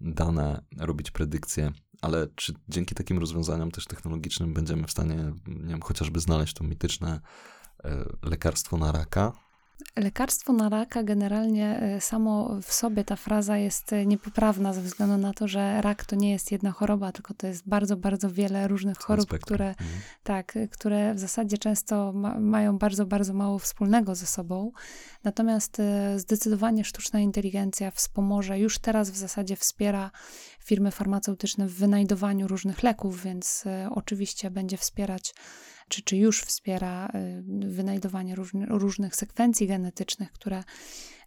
[0.00, 1.72] dane, robić predykcje,
[2.02, 5.14] ale czy dzięki takim rozwiązaniom też technologicznym będziemy w stanie,
[5.46, 7.20] nie wiem, chociażby znaleźć to mityczne
[7.84, 9.32] e, lekarstwo na raka?
[9.96, 15.18] Lekarstwo na raka generalnie e, samo w sobie ta fraza jest e, niepoprawna ze względu
[15.18, 18.68] na to, że rak to nie jest jedna choroba, tylko to jest bardzo, bardzo wiele
[18.68, 19.88] różnych chorób, które, mhm.
[20.22, 24.72] tak, które w zasadzie często ma, mają bardzo, bardzo mało wspólnego ze sobą.
[25.24, 30.10] Natomiast e, zdecydowanie sztuczna inteligencja wspomoże, już teraz w zasadzie wspiera
[30.60, 35.34] firmy farmaceutyczne w wynajdowaniu różnych leków, więc oczywiście będzie wspierać
[35.88, 40.64] czy, czy już wspiera y, wynajdowanie różny, różnych sekwencji genetycznych, które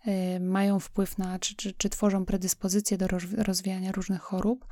[0.07, 4.65] y, mają wpływ na, czy, czy, czy tworzą predyspozycje do rozwijania różnych chorób.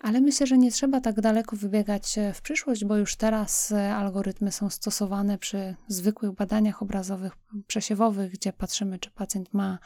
[0.00, 3.94] Ale myślę, że nie trzeba tak daleko wybiegać e, w przyszłość, bo już teraz e,
[3.94, 7.32] algorytmy są stosowane przy zwykłych badaniach obrazowych,
[7.66, 9.78] przesiewowych, gdzie patrzymy, czy pacjent ma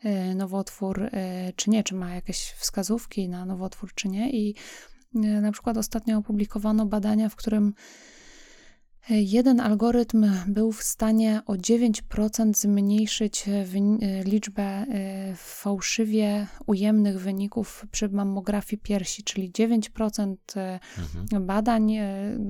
[0.00, 1.10] e, nowotwór,
[1.56, 4.30] czy nie, czy ma jakieś wskazówki na nowotwór, czy nie.
[4.30, 4.54] I
[5.14, 7.74] na przykład ostatnio opublikowano badania, w którym
[9.10, 14.86] Jeden algorytm był w stanie o 9% zmniejszyć e, e, liczbę e,
[15.36, 21.46] fałszywie ujemnych wyników przy mammografii piersi, czyli 9% mhm.
[21.46, 21.92] badań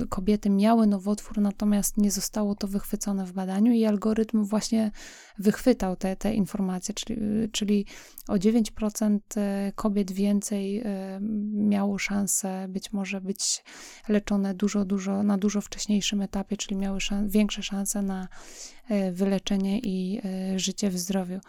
[0.08, 4.90] kobiety miały nowotwór, natomiast nie zostało to wychwycone w badaniu i algorytm właśnie
[5.38, 7.16] wychwytał te, te informacje, czyli,
[7.52, 7.86] czyli
[8.28, 9.18] o 9%
[9.74, 10.82] kobiet więcej
[11.52, 13.64] miało szansę być może być
[14.08, 18.28] leczone dużo, dużo, na dużo wcześniejszym etapie czyli miały szan większe szanse na
[18.88, 21.40] e, wyleczenie i e, życie w zdrowiu.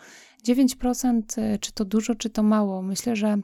[0.48, 2.82] 9% e, czy to dużo, czy to mało?
[2.82, 3.38] Myślę, że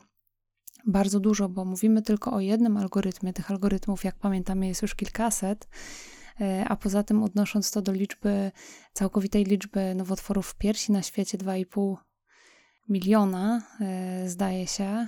[0.88, 3.34] bardzo dużo, bo mówimy tylko o jednym algorytmie.
[3.34, 5.68] Tych algorytmów, jak pamiętamy, jest już kilkaset.
[6.68, 8.52] A poza tym, odnosząc to do liczby,
[8.94, 11.96] całkowitej liczby nowotworów w piersi na świecie 2,5
[12.90, 13.62] miliona,
[14.26, 15.08] zdaje się,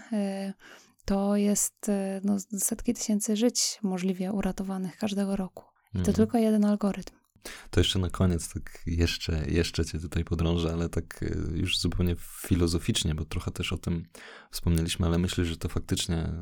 [1.06, 1.92] to jest
[2.24, 5.71] no, setki tysięcy żyć możliwie uratowanych każdego roku.
[5.94, 6.16] I to mhm.
[6.16, 7.22] tylko jeden algorytm.
[7.70, 12.16] To jeszcze na koniec, tak jeszcze, jeszcze cię tutaj podrążę, ale tak y, już zupełnie
[12.20, 14.06] filozoficznie, bo trochę też o tym
[14.52, 16.34] wspomnieliśmy, ale myślę, że to faktycznie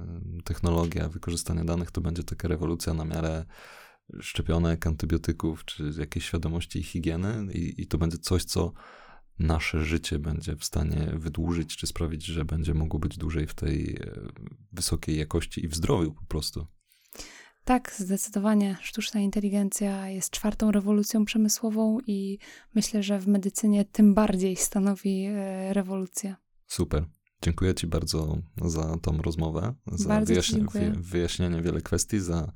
[0.43, 3.45] technologia wykorzystania danych to będzie taka rewolucja na miarę
[4.19, 8.73] szczepionek, antybiotyków, czy jakiejś świadomości i higieny i, i to będzie coś, co
[9.39, 13.95] nasze życie będzie w stanie wydłużyć, czy sprawić, że będzie mogło być dłużej w tej
[13.95, 14.11] e,
[14.71, 16.67] wysokiej jakości i w zdrowiu po prostu.
[17.69, 22.37] Tak, zdecydowanie sztuczna inteligencja jest czwartą rewolucją przemysłową i
[22.75, 26.35] myślę, że w medycynie tym bardziej stanowi e, rewolucję.
[26.67, 27.05] Super.
[27.41, 32.51] Dziękuję Ci bardzo za tą rozmowę, za wyjaśnienie, wyjaśnienie wiele kwestii, za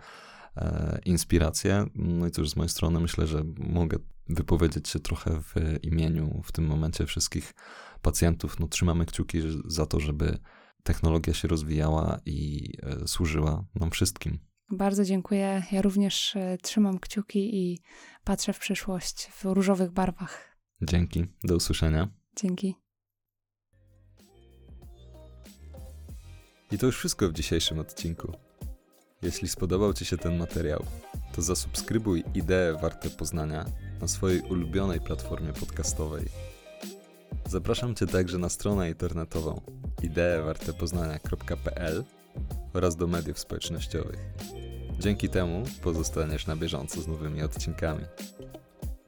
[0.57, 1.86] e, inspirację.
[1.95, 3.97] No i cóż, z mojej strony myślę, że mogę
[4.30, 5.53] wypowiedzieć się trochę w
[5.84, 7.53] imieniu w tym momencie wszystkich
[8.01, 8.59] pacjentów.
[8.59, 10.38] No, trzymamy kciuki za to, żeby
[10.84, 14.52] technologia się rozwijała i e, służyła nam wszystkim.
[14.78, 15.63] Bardzo dziękuję.
[15.71, 17.80] Ja również e, trzymam kciuki i
[18.24, 20.57] patrzę w przyszłość w różowych barwach.
[20.82, 21.26] Dzięki.
[21.43, 22.07] Do usłyszenia.
[22.36, 22.76] Dzięki.
[26.71, 28.32] I to już wszystko w dzisiejszym odcinku.
[29.21, 30.86] Jeśli spodobał Ci się ten materiał,
[31.36, 33.65] to zasubskrybuj Idee Warte Poznania
[34.01, 36.26] na swojej ulubionej platformie podcastowej.
[37.45, 39.61] Zapraszam Cię także na stronę internetową
[40.03, 42.03] ideewartepoznania.pl
[42.74, 44.19] oraz do mediów społecznościowych.
[45.03, 48.05] Dzięki temu pozostaniesz na bieżąco z nowymi odcinkami.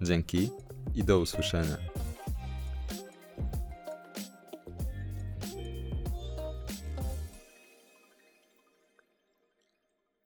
[0.01, 0.49] Dzięki
[0.95, 1.77] i do usłyszenia.